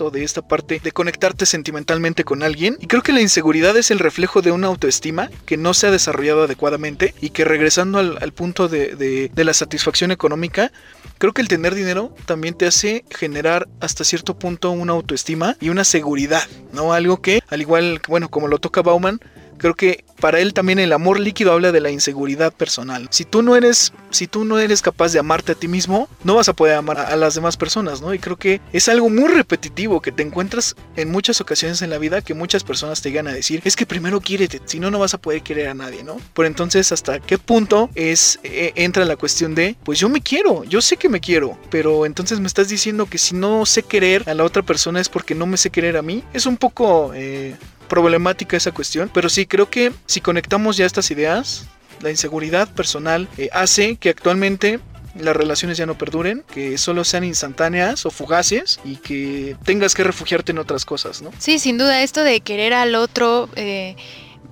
o 0.00 0.10
de 0.10 0.24
esta 0.24 0.42
parte 0.42 0.80
de 0.82 0.92
conectarte 0.92 1.44
sentimentalmente 1.44 2.24
con 2.24 2.42
alguien. 2.42 2.76
Y 2.80 2.86
creo 2.86 3.02
que 3.02 3.12
la 3.12 3.20
inseguridad 3.20 3.76
es 3.76 3.90
el 3.90 3.98
reflejo 3.98 4.40
de 4.40 4.52
una 4.52 4.68
autoestima 4.68 5.30
que 5.44 5.56
no 5.56 5.74
se 5.74 5.86
ha 5.86 5.90
desarrollado 5.90 6.44
adecuadamente 6.44 7.14
y 7.20 7.30
que 7.30 7.44
regresando 7.44 7.98
al, 7.98 8.32
punto 8.32 8.68
de, 8.68 8.96
de 9.32 9.44
la 9.44 9.52
satisfacción 9.52 10.10
económica, 10.10 10.72
creo 11.18 11.32
que 11.32 11.42
el 11.42 11.48
tener 11.48 11.74
dinero 11.74 12.14
también 12.24 12.54
te 12.54 12.66
hace 12.66 13.04
generar 13.10 13.68
hasta 13.80 14.04
cierto 14.04 14.38
punto 14.38 14.70
una 14.70 14.94
autoestima 14.94 15.56
y 15.60 15.68
una 15.68 15.84
seguridad, 15.84 16.42
¿no? 16.72 16.92
Algo 16.92 17.20
que, 17.20 17.40
al 17.48 17.60
igual, 17.60 18.00
bueno, 18.08 18.30
como 18.30 18.48
lo 18.48 18.58
toca 18.58 18.82
Bauman, 18.82 19.20
creo 19.58 19.74
que 19.74 20.03
para 20.20 20.40
él 20.40 20.54
también 20.54 20.78
el 20.78 20.92
amor 20.92 21.20
líquido 21.20 21.52
habla 21.52 21.72
de 21.72 21.80
la 21.80 21.90
inseguridad 21.90 22.52
personal. 22.52 23.08
Si 23.10 23.24
tú 23.24 23.42
no 23.42 23.56
eres, 23.56 23.92
si 24.10 24.26
tú 24.26 24.44
no 24.44 24.58
eres 24.58 24.82
capaz 24.82 25.12
de 25.12 25.18
amarte 25.18 25.52
a 25.52 25.54
ti 25.54 25.68
mismo, 25.68 26.08
no 26.22 26.34
vas 26.36 26.48
a 26.48 26.52
poder 26.52 26.76
amar 26.76 26.98
a, 26.98 27.16
las 27.16 27.34
demás 27.34 27.56
personas, 27.56 28.00
¿no? 28.00 28.14
Y 28.14 28.18
creo 28.18 28.36
que 28.36 28.60
es 28.72 28.88
algo 28.88 29.08
muy 29.08 29.28
repetitivo 29.28 30.00
que 30.00 30.12
te 30.12 30.22
encuentras 30.22 30.76
en 30.96 31.10
muchas 31.10 31.40
ocasiones 31.40 31.82
en 31.82 31.90
la 31.90 31.98
vida 31.98 32.22
que 32.22 32.34
muchas 32.34 32.64
personas 32.64 33.02
te 33.02 33.10
llegan 33.10 33.28
a 33.28 33.32
decir, 33.32 33.60
es 33.64 33.76
que 33.76 33.86
primero 33.86 34.20
quiérete, 34.20 34.60
si 34.64 34.80
no 34.80 34.90
no 34.90 34.98
vas 34.98 35.14
a 35.14 35.18
poder 35.18 35.42
querer 35.42 35.68
a 35.68 35.74
nadie, 35.74 36.04
¿no? 36.04 36.16
Por 36.32 36.46
entonces, 36.46 36.92
¿hasta 36.92 37.20
qué 37.20 37.38
punto 37.38 37.90
es 37.94 38.38
eh, 38.42 38.72
entra 38.76 39.04
la 39.04 39.16
cuestión 39.16 39.54
de, 39.54 39.76
pues 39.84 39.98
yo 39.98 40.08
me 40.08 40.20
quiero, 40.20 40.64
yo 40.64 40.80
sé 40.80 40.96
que 40.96 41.08
me 41.08 41.20
quiero, 41.20 41.58
pero 41.70 42.06
entonces 42.06 42.40
me 42.40 42.46
estás 42.46 42.68
diciendo 42.68 43.06
que 43.06 43.18
si 43.18 43.34
no 43.34 43.66
sé 43.66 43.82
querer 43.82 44.28
a 44.28 44.34
la 44.34 44.44
otra 44.44 44.62
persona 44.62 45.00
es 45.00 45.08
porque 45.08 45.34
no 45.34 45.46
me 45.46 45.56
sé 45.56 45.70
querer 45.70 45.96
a 45.96 46.02
mí? 46.02 46.22
Es 46.32 46.46
un 46.46 46.56
poco 46.56 47.12
eh, 47.14 47.56
problemática 47.94 48.56
esa 48.56 48.72
cuestión, 48.72 49.08
pero 49.14 49.28
sí 49.28 49.46
creo 49.46 49.70
que 49.70 49.92
si 50.06 50.20
conectamos 50.20 50.76
ya 50.76 50.84
estas 50.84 51.12
ideas, 51.12 51.66
la 52.02 52.10
inseguridad 52.10 52.68
personal 52.74 53.28
eh, 53.38 53.50
hace 53.52 53.94
que 53.94 54.08
actualmente 54.08 54.80
las 55.16 55.36
relaciones 55.36 55.78
ya 55.78 55.86
no 55.86 55.96
perduren, 55.96 56.42
que 56.52 56.76
solo 56.76 57.04
sean 57.04 57.22
instantáneas 57.22 58.04
o 58.04 58.10
fugaces 58.10 58.80
y 58.84 58.96
que 58.96 59.56
tengas 59.64 59.94
que 59.94 60.02
refugiarte 60.02 60.50
en 60.50 60.58
otras 60.58 60.84
cosas, 60.84 61.22
¿no? 61.22 61.30
Sí, 61.38 61.60
sin 61.60 61.78
duda, 61.78 62.02
esto 62.02 62.24
de 62.24 62.40
querer 62.40 62.72
al 62.74 62.96
otro, 62.96 63.48
eh, 63.54 63.94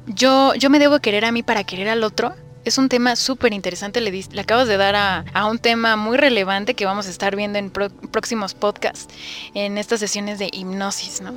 yo, 0.07 0.55
yo 0.55 0.71
me 0.71 0.79
debo 0.79 1.01
querer 1.01 1.25
a 1.25 1.33
mí 1.33 1.43
para 1.43 1.65
querer 1.65 1.89
al 1.89 2.05
otro. 2.05 2.37
Es 2.65 2.79
un 2.79 2.89
tema 2.89 3.17
súper 3.17 3.53
interesante, 3.53 4.01
le, 4.01 4.25
acabas 4.41 4.69
de 4.69 4.77
dar 4.77 4.95
a, 4.95 5.25
a, 5.35 5.47
un 5.47 5.59
tema 5.59 5.97
muy 5.97 6.17
relevante 6.17 6.75
que 6.75 6.85
vamos 6.85 7.09
a 7.09 7.11
estar 7.11 7.35
viendo 7.35 7.59
en 7.59 7.73
próximos 7.73 8.55
podcasts, 8.55 9.13
en 9.55 9.79
estas 9.79 9.99
sesiones 9.99 10.39
de 10.39 10.49
hipnosis, 10.53 11.23
¿no? 11.23 11.35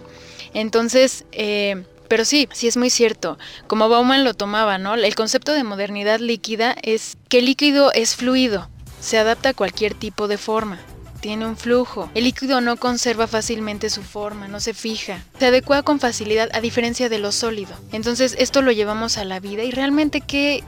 Entonces, 0.53 1.25
eh, 1.33 1.83
pero 2.07 2.25
sí, 2.25 2.47
sí 2.53 2.67
es 2.67 2.77
muy 2.77 2.89
cierto. 2.89 3.37
Como 3.67 3.89
Bauman 3.89 4.23
lo 4.23 4.33
tomaba, 4.33 4.77
¿no? 4.77 4.95
El 4.95 5.15
concepto 5.15 5.53
de 5.53 5.63
modernidad 5.63 6.19
líquida 6.19 6.75
es 6.81 7.17
que 7.29 7.39
el 7.39 7.45
líquido 7.45 7.91
es 7.93 8.15
fluido, 8.15 8.69
se 8.99 9.17
adapta 9.17 9.49
a 9.49 9.53
cualquier 9.53 9.93
tipo 9.93 10.27
de 10.27 10.37
forma. 10.37 10.79
Tiene 11.21 11.47
un 11.47 11.57
flujo. 11.57 12.11
El 12.13 12.25
líquido 12.25 12.61
no 12.61 12.77
conserva 12.77 13.25
fácilmente 13.25 13.89
su 13.89 14.03
forma, 14.03 14.47
no 14.47 14.59
se 14.59 14.75
fija. 14.75 15.23
Se 15.39 15.47
adecua 15.47 15.81
con 15.81 15.99
facilidad 15.99 16.49
a 16.53 16.61
diferencia 16.61 17.09
de 17.09 17.17
lo 17.17 17.31
sólido. 17.31 17.75
Entonces 17.91 18.35
esto 18.37 18.61
lo 18.61 18.71
llevamos 18.71 19.17
a 19.17 19.25
la 19.25 19.39
vida 19.39 19.63
y 19.63 19.71
realmente 19.71 20.21
qué, 20.21 20.63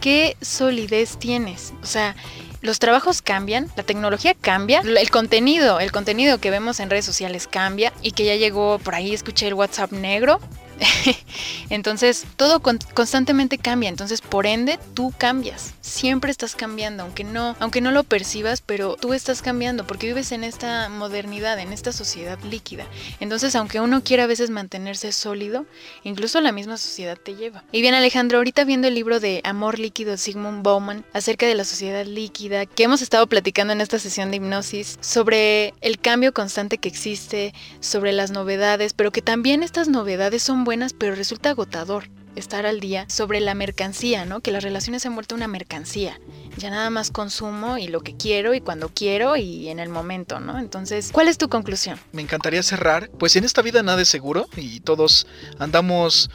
qué 0.00 0.36
solidez 0.42 1.18
tienes. 1.18 1.72
O 1.82 1.86
sea, 1.86 2.16
los 2.64 2.78
trabajos 2.78 3.20
cambian, 3.20 3.70
la 3.76 3.82
tecnología 3.82 4.32
cambia, 4.32 4.80
el 4.80 5.10
contenido, 5.10 5.80
el 5.80 5.92
contenido 5.92 6.38
que 6.38 6.50
vemos 6.50 6.80
en 6.80 6.88
redes 6.88 7.04
sociales 7.04 7.46
cambia 7.46 7.92
y 8.00 8.12
que 8.12 8.24
ya 8.24 8.36
llegó 8.36 8.78
por 8.78 8.94
ahí, 8.94 9.12
escuché 9.12 9.46
el 9.46 9.54
WhatsApp 9.54 9.92
negro, 9.92 10.40
entonces, 11.70 12.24
todo 12.36 12.60
constantemente 12.60 13.58
cambia, 13.58 13.88
entonces 13.88 14.20
por 14.20 14.46
ende 14.46 14.78
tú 14.94 15.12
cambias, 15.16 15.74
siempre 15.80 16.30
estás 16.30 16.54
cambiando, 16.54 17.02
aunque 17.02 17.24
no, 17.24 17.56
aunque 17.60 17.80
no 17.80 17.90
lo 17.90 18.04
percibas, 18.04 18.60
pero 18.60 18.96
tú 18.96 19.12
estás 19.12 19.42
cambiando 19.42 19.86
porque 19.86 20.06
vives 20.06 20.32
en 20.32 20.44
esta 20.44 20.88
modernidad, 20.88 21.58
en 21.58 21.72
esta 21.72 21.92
sociedad 21.92 22.38
líquida. 22.42 22.86
Entonces, 23.20 23.54
aunque 23.54 23.80
uno 23.80 24.02
quiera 24.02 24.24
a 24.24 24.28
veces 24.28 24.50
mantenerse 24.50 25.12
sólido, 25.12 25.66
incluso 26.02 26.40
la 26.40 26.52
misma 26.52 26.76
sociedad 26.76 27.16
te 27.16 27.34
lleva. 27.34 27.64
Y 27.72 27.80
bien, 27.80 27.94
Alejandro, 27.94 28.38
ahorita 28.38 28.64
viendo 28.64 28.88
el 28.88 28.94
libro 28.94 29.20
de 29.20 29.40
Amor 29.44 29.78
líquido 29.78 30.12
de 30.12 30.18
Sigmund 30.18 30.62
Bauman 30.62 31.04
acerca 31.12 31.46
de 31.46 31.54
la 31.54 31.64
sociedad 31.64 32.04
líquida 32.06 32.66
que 32.66 32.84
hemos 32.84 33.02
estado 33.02 33.26
platicando 33.26 33.72
en 33.72 33.80
esta 33.80 33.98
sesión 33.98 34.30
de 34.30 34.36
hipnosis 34.38 34.98
sobre 35.00 35.74
el 35.80 35.98
cambio 35.98 36.32
constante 36.32 36.78
que 36.78 36.88
existe, 36.88 37.54
sobre 37.80 38.12
las 38.12 38.30
novedades, 38.30 38.92
pero 38.92 39.10
que 39.10 39.22
también 39.22 39.62
estas 39.62 39.88
novedades 39.88 40.42
son 40.42 40.64
buenas, 40.64 40.73
pero 40.98 41.14
resulta 41.14 41.50
agotador 41.50 42.08
estar 42.36 42.66
al 42.66 42.80
día 42.80 43.06
sobre 43.08 43.40
la 43.40 43.54
mercancía, 43.54 44.24
¿no? 44.24 44.40
Que 44.40 44.50
las 44.50 44.64
relaciones 44.64 45.02
se 45.02 45.08
han 45.08 45.14
vuelto 45.14 45.34
una 45.34 45.48
mercancía. 45.48 46.20
Ya 46.56 46.70
nada 46.70 46.90
más 46.90 47.10
consumo 47.10 47.78
y 47.78 47.88
lo 47.88 48.00
que 48.00 48.16
quiero 48.16 48.54
y 48.54 48.60
cuando 48.60 48.88
quiero 48.88 49.36
y 49.36 49.68
en 49.68 49.78
el 49.78 49.88
momento, 49.88 50.40
¿no? 50.40 50.58
Entonces, 50.58 51.10
¿cuál 51.12 51.28
es 51.28 51.38
tu 51.38 51.48
conclusión? 51.48 51.98
Me 52.12 52.22
encantaría 52.22 52.62
cerrar, 52.62 53.10
pues 53.18 53.36
en 53.36 53.44
esta 53.44 53.62
vida 53.62 53.82
nada 53.82 54.02
es 54.02 54.08
seguro 54.08 54.48
y 54.56 54.80
todos 54.80 55.26
andamos 55.58 56.30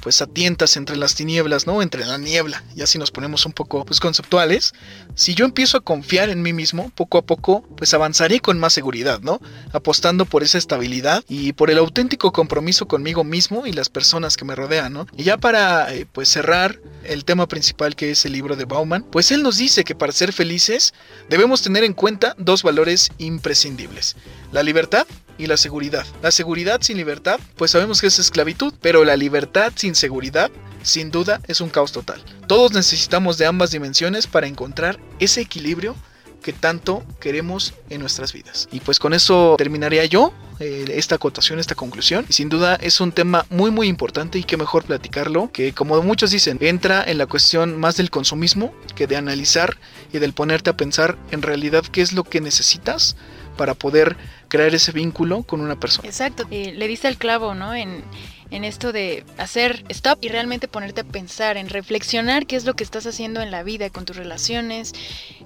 pues 0.00 0.20
a 0.22 0.26
tientas 0.26 0.76
entre 0.76 0.96
las 0.96 1.14
tinieblas, 1.14 1.66
¿no? 1.66 1.82
Entre 1.82 2.04
la 2.04 2.18
niebla, 2.18 2.62
y 2.74 2.82
así 2.82 2.98
nos 2.98 3.10
ponemos 3.10 3.46
un 3.46 3.52
poco 3.52 3.84
pues 3.84 4.00
conceptuales. 4.00 4.72
Si 5.14 5.34
yo 5.34 5.44
empiezo 5.44 5.78
a 5.78 5.80
confiar 5.80 6.28
en 6.28 6.42
mí 6.42 6.52
mismo, 6.52 6.90
poco 6.94 7.18
a 7.18 7.22
poco, 7.22 7.62
pues 7.76 7.94
avanzaré 7.94 8.40
con 8.40 8.58
más 8.58 8.72
seguridad, 8.72 9.20
¿no? 9.20 9.40
Apostando 9.72 10.24
por 10.24 10.42
esa 10.42 10.58
estabilidad 10.58 11.24
y 11.28 11.52
por 11.52 11.70
el 11.70 11.78
auténtico 11.78 12.32
compromiso 12.32 12.86
conmigo 12.86 13.24
mismo 13.24 13.66
y 13.66 13.72
las 13.72 13.88
personas 13.88 14.36
que 14.36 14.44
me 14.44 14.54
rodean, 14.54 14.92
¿no? 14.92 15.06
Y 15.16 15.24
ya 15.24 15.36
para 15.36 15.94
eh, 15.94 16.06
pues 16.10 16.28
cerrar 16.28 16.80
el 17.04 17.24
tema 17.24 17.46
principal 17.46 17.96
que 17.96 18.10
es 18.10 18.24
el 18.24 18.32
libro 18.32 18.56
de 18.56 18.64
Bauman, 18.64 19.04
pues 19.04 19.30
él 19.30 19.42
nos 19.42 19.56
dice 19.56 19.84
que 19.84 19.94
para 19.94 20.12
ser 20.12 20.32
felices 20.32 20.94
debemos 21.28 21.62
tener 21.62 21.84
en 21.84 21.94
cuenta 21.94 22.34
dos 22.38 22.62
valores 22.62 23.10
imprescindibles, 23.18 24.16
la 24.52 24.62
libertad 24.62 25.06
y 25.38 25.46
la 25.46 25.56
seguridad. 25.56 26.06
La 26.22 26.30
seguridad 26.30 26.82
sin 26.82 26.96
libertad, 26.96 27.40
pues 27.56 27.70
sabemos 27.70 28.00
que 28.00 28.08
es 28.08 28.18
esclavitud, 28.18 28.74
pero 28.82 29.04
la 29.04 29.16
libertad 29.16 29.72
sin 29.76 29.94
seguridad, 29.94 30.50
sin 30.82 31.10
duda, 31.10 31.40
es 31.46 31.60
un 31.60 31.70
caos 31.70 31.92
total. 31.92 32.22
Todos 32.46 32.72
necesitamos 32.72 33.38
de 33.38 33.46
ambas 33.46 33.70
dimensiones 33.70 34.26
para 34.26 34.46
encontrar 34.46 34.98
ese 35.18 35.40
equilibrio 35.40 35.94
que 36.42 36.52
tanto 36.52 37.04
queremos 37.20 37.74
en 37.90 38.00
nuestras 38.00 38.32
vidas. 38.32 38.68
Y 38.72 38.80
pues 38.80 38.98
con 38.98 39.12
eso 39.12 39.56
terminaría 39.58 40.04
yo 40.04 40.32
eh, 40.60 40.84
esta 40.94 41.16
acotación, 41.16 41.58
esta 41.58 41.74
conclusión. 41.74 42.24
Y 42.28 42.32
sin 42.32 42.48
duda 42.48 42.76
es 42.76 43.00
un 43.00 43.12
tema 43.12 43.46
muy 43.50 43.70
muy 43.70 43.88
importante 43.88 44.38
y 44.38 44.44
que 44.44 44.56
mejor 44.56 44.84
platicarlo, 44.84 45.50
que 45.52 45.72
como 45.72 46.00
muchos 46.02 46.30
dicen, 46.30 46.58
entra 46.60 47.04
en 47.04 47.18
la 47.18 47.26
cuestión 47.26 47.78
más 47.78 47.96
del 47.96 48.10
consumismo 48.10 48.72
que 48.94 49.06
de 49.06 49.16
analizar 49.16 49.76
y 50.12 50.18
del 50.18 50.32
ponerte 50.32 50.70
a 50.70 50.76
pensar 50.76 51.18
en 51.30 51.42
realidad 51.42 51.84
qué 51.84 52.02
es 52.02 52.12
lo 52.12 52.24
que 52.24 52.40
necesitas 52.40 53.16
para 53.58 53.74
poder 53.74 54.16
crear 54.48 54.74
ese 54.74 54.92
vínculo 54.92 55.42
con 55.42 55.60
una 55.60 55.78
persona. 55.78 56.08
Exacto, 56.08 56.46
le 56.50 56.88
diste 56.88 57.08
el 57.08 57.18
clavo, 57.18 57.54
¿no? 57.54 57.74
En, 57.74 58.02
en 58.50 58.64
esto 58.64 58.92
de 58.92 59.24
hacer 59.36 59.84
stop 59.88 60.18
y 60.22 60.28
realmente 60.28 60.68
ponerte 60.68 61.02
a 61.02 61.04
pensar, 61.04 61.56
en 61.56 61.68
reflexionar 61.68 62.46
qué 62.46 62.56
es 62.56 62.64
lo 62.64 62.74
que 62.74 62.84
estás 62.84 63.06
haciendo 63.06 63.40
en 63.40 63.50
la 63.50 63.62
vida, 63.62 63.90
con 63.90 64.04
tus 64.04 64.16
relaciones, 64.16 64.92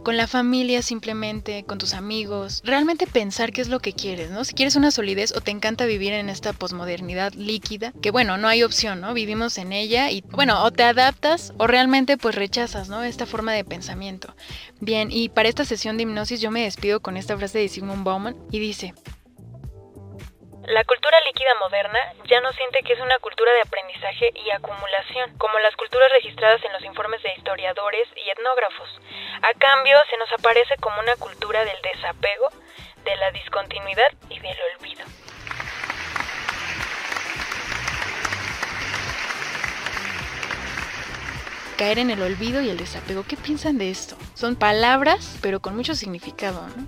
con 0.02 0.16
la 0.16 0.26
familia 0.26 0.82
simplemente, 0.82 1.64
con 1.64 1.78
tus 1.78 1.94
amigos. 1.94 2.62
Realmente 2.64 3.06
pensar 3.06 3.52
qué 3.52 3.60
es 3.60 3.68
lo 3.68 3.80
que 3.80 3.92
quieres, 3.92 4.30
¿no? 4.30 4.44
Si 4.44 4.54
quieres 4.54 4.76
una 4.76 4.90
solidez 4.90 5.34
o 5.36 5.40
te 5.40 5.50
encanta 5.50 5.86
vivir 5.86 6.12
en 6.12 6.28
esta 6.28 6.52
posmodernidad 6.52 7.32
líquida, 7.34 7.92
que 8.02 8.10
bueno, 8.10 8.36
no 8.38 8.48
hay 8.48 8.62
opción, 8.62 9.00
¿no? 9.00 9.14
Vivimos 9.14 9.58
en 9.58 9.72
ella 9.72 10.10
y 10.10 10.22
bueno, 10.30 10.62
o 10.62 10.70
te 10.70 10.82
adaptas 10.82 11.52
o 11.58 11.66
realmente 11.66 12.16
pues 12.16 12.34
rechazas, 12.34 12.88
¿no? 12.88 13.02
Esta 13.02 13.26
forma 13.26 13.52
de 13.52 13.64
pensamiento. 13.64 14.34
Bien, 14.80 15.10
y 15.10 15.28
para 15.28 15.48
esta 15.48 15.64
sesión 15.64 15.96
de 15.96 16.04
hipnosis 16.04 16.40
yo 16.40 16.50
me 16.50 16.64
despido 16.64 17.00
con 17.00 17.16
esta 17.16 17.36
frase 17.36 17.58
de 17.58 17.68
Sigmund 17.68 18.04
Bauman 18.04 18.36
y 18.50 18.58
dice, 18.58 18.94
la 20.66 20.84
cultura 20.84 21.18
líquida 21.22 21.54
moderna 21.58 21.98
ya 22.30 22.40
no 22.40 22.52
siente 22.52 22.82
que 22.84 22.92
es 22.92 23.00
una 23.00 23.18
cultura 23.18 23.52
de 23.52 23.62
aprendizaje 23.62 24.30
y 24.34 24.50
acumulación, 24.50 25.36
como 25.36 25.58
las 25.58 25.74
culturas 25.74 26.08
registradas 26.12 26.64
en 26.64 26.72
los 26.72 26.84
informes 26.84 27.20
de 27.22 27.34
historiadores 27.36 28.06
y 28.14 28.30
etnógrafos. 28.30 28.88
A 29.42 29.54
cambio, 29.54 29.98
se 30.08 30.16
nos 30.18 30.30
aparece 30.32 30.76
como 30.80 31.00
una 31.00 31.16
cultura 31.16 31.64
del 31.64 31.76
desapego, 31.82 32.48
de 33.02 33.16
la 33.16 33.32
discontinuidad 33.32 34.12
y 34.30 34.38
del 34.38 34.56
olvido. 34.78 35.04
Caer 41.76 41.98
en 41.98 42.10
el 42.10 42.22
olvido 42.22 42.62
y 42.62 42.70
el 42.70 42.76
desapego. 42.76 43.24
¿Qué 43.26 43.36
piensan 43.36 43.78
de 43.78 43.90
esto? 43.90 44.16
Son 44.34 44.54
palabras, 44.54 45.40
pero 45.42 45.58
con 45.58 45.74
mucho 45.74 45.96
significado, 45.96 46.68
¿no? 46.68 46.86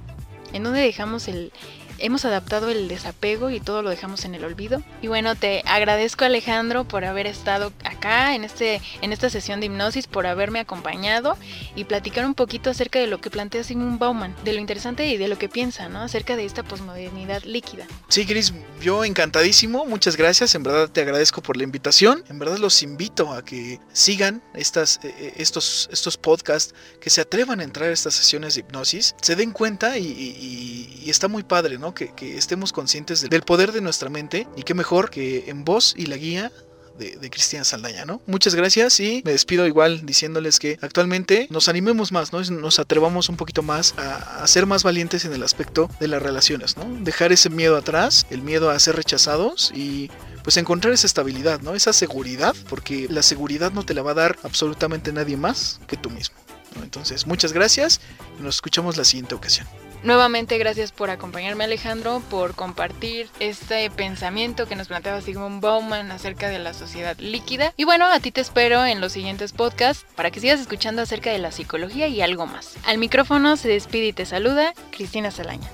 En 0.53 0.63
donde 0.63 0.81
dejamos 0.81 1.27
el, 1.27 1.53
hemos 1.99 2.25
adaptado 2.25 2.71
el 2.71 2.89
desapego 2.89 3.51
y 3.51 3.61
todo 3.61 3.83
lo 3.83 3.91
dejamos 3.91 4.25
en 4.25 4.35
el 4.35 4.45
olvido. 4.45 4.83
Y 5.03 5.09
bueno, 5.09 5.35
te 5.35 5.63
agradezco 5.67 6.25
Alejandro 6.25 6.85
por 6.85 7.05
haber 7.05 7.27
estado 7.27 7.73
acá 7.85 7.94
acá 8.05 8.35
en, 8.35 8.45
este, 8.45 8.83
en 9.01 9.13
esta 9.13 9.31
sesión 9.31 9.61
de 9.61 9.67
hipnosis, 9.67 10.07
por 10.07 10.27
haberme 10.27 10.61
acompañado 10.61 11.39
y 11.75 11.85
platicar 11.85 12.27
un 12.27 12.35
poquito 12.35 12.71
acerca 12.71 12.99
de 12.99 13.07
lo 13.07 13.21
que 13.21 13.31
plantea 13.31 13.65
Sigmund 13.65 13.99
Bauman, 13.99 14.37
de 14.45 14.53
lo 14.53 14.61
interesante 14.61 15.07
y 15.07 15.17
de 15.17 15.29
lo 15.29 15.39
que 15.39 15.49
piensa, 15.49 15.89
¿no? 15.89 16.01
Acerca 16.01 16.37
de 16.37 16.45
esta 16.45 16.63
posmodernidad 16.63 17.43
líquida. 17.45 17.87
Sí, 18.09 18.27
Cris, 18.27 18.53
yo 18.83 19.05
encantadísimo, 19.05 19.87
muchas 19.87 20.17
gracias, 20.17 20.55
en 20.55 20.63
verdad 20.63 20.91
te 20.91 21.01
agradezco 21.01 21.43
por 21.43 21.57
la 21.57 21.65
invitación, 21.65 22.23
en 22.29 22.39
verdad 22.39 22.59
los 22.59 22.83
invito 22.83 23.33
a 23.33 23.43
que 23.43 23.81
sigan 23.93 24.43
estas, 24.55 25.01
eh, 25.03 25.15
eh, 25.19 25.33
estos, 25.37 25.89
estos 25.91 26.19
podcasts, 26.19 26.75
que 27.01 27.09
se 27.09 27.23
atrevan 27.23 27.61
a 27.61 27.65
entrar 27.65 27.89
a 27.89 27.93
estas 27.93 28.15
sesiones 28.15 28.55
de 28.55 28.61
hipnosis, 28.61 29.15
se 29.23 29.35
den 29.35 29.53
cuenta 29.53 29.99
y, 29.99 31.05
está 31.07 31.29
muy 31.29 31.43
padre, 31.43 31.79
¿no? 31.79 31.95
Que, 31.95 32.13
que 32.15 32.37
estemos 32.37 32.73
conscientes 32.73 33.29
del 33.29 33.43
poder 33.43 33.73
de 33.73 33.81
nuestra 33.81 34.11
mente 34.11 34.49
y 34.57 34.63
qué 34.63 34.75
mejor 34.75 35.11
que 35.11 35.45
en 35.49 35.65
voz 35.65 35.95
y 35.97 36.07
la 36.07 36.17
guía 36.17 36.51
de, 36.99 37.31
Cristina 37.31 37.65
Saldaña, 37.65 38.05
¿no? 38.05 38.21
Muchas 38.27 38.55
gracias 38.55 39.01
y 39.01 39.23
me 39.25 39.33
despido 39.33 39.67
igual 39.67 40.05
diciéndoles 40.07 40.59
que 40.59 40.79
actualmente 40.81 41.47
nos 41.51 41.69
animemos 41.69 42.13
más, 42.13 42.33
¿no? 42.33 42.43
Nos 42.43 42.79
atrevamos 42.79 43.29
un 43.29 43.37
poquito 43.37 43.63
más 43.63 43.95
a, 43.99 44.47
ser 44.47 44.67
más 44.67 44.83
valientes 44.83 45.25
en 45.25 45.33
el 45.33 45.43
aspecto 45.43 45.91
de 46.01 46.09
las 46.09 46.23
relaciones, 46.23 46.77
¿no? 46.77 46.85
Dejar 47.03 47.33
ese 47.33 47.51
miedo 47.51 47.77
atrás, 47.77 48.27
el 48.31 48.43
miedo 48.43 48.71
a 48.71 48.79
ser 48.79 48.97
rechazados 48.97 49.73
y 49.75 50.11
pues 50.43 50.57
encontrar 50.57 50.93
esa 50.93 51.07
estabilidad, 51.07 51.61
¿no? 51.61 51.75
Esa 51.75 51.93
seguridad, 51.93 52.55
porque 52.69 53.07
la 53.09 53.23
seguridad 53.23 53.73
no 53.73 53.85
te 53.85 53.95
la 53.95 54.03
va 54.03 54.13
a 54.13 54.15
dar 54.15 54.39
absolutamente 54.43 55.13
nadie 55.13 55.37
más 55.37 55.81
que 55.87 55.97
tú 55.97 56.11
mismo. 56.11 56.37
Entonces, 56.83 57.27
muchas 57.27 57.53
gracias 57.53 58.01
y 58.39 58.43
nos 58.43 58.57
escuchamos 58.57 58.97
la 58.97 59.05
siguiente 59.05 59.35
ocasión. 59.35 59.67
Nuevamente 60.05 60.59
gracias 60.59 60.93
por 60.93 61.09
acompañarme 61.09 61.65
Alejandro, 61.65 62.23
por 62.29 62.55
compartir 62.55 63.31
este 63.41 63.91
pensamiento 63.91 64.67
que 64.67 64.77
nos 64.77 64.89
planteaba 64.89 65.23
Sigmund 65.23 65.63
Bauman 65.63 66.11
acerca 66.11 66.51
de 66.51 66.59
la 66.59 66.75
sociedad 66.75 67.17
líquida. 67.19 67.73
Y 67.79 67.85
bueno, 67.85 68.05
a 68.05 68.21
ti 68.21 68.31
te 68.31 68.43
espero 68.43 68.85
en 68.85 69.01
los 69.01 69.13
siguientes 69.13 69.55
podcasts 69.55 70.05
para 70.15 70.31
que 70.31 70.41
sigas 70.41 70.61
escuchando 70.61 71.01
acerca 71.01 71.31
de 71.31 71.39
la 71.39 71.53
psicología 71.53 72.07
y 72.07 72.21
algo 72.21 72.45
más. 72.47 72.75
Al 72.85 72.99
micrófono 72.99 73.57
se 73.57 73.69
despide 73.69 74.09
y 74.09 74.13
te 74.13 74.27
saluda 74.27 74.75
Cristina 74.91 75.31
Salaña. 75.31 75.71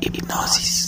Hipnosis. 0.00 0.87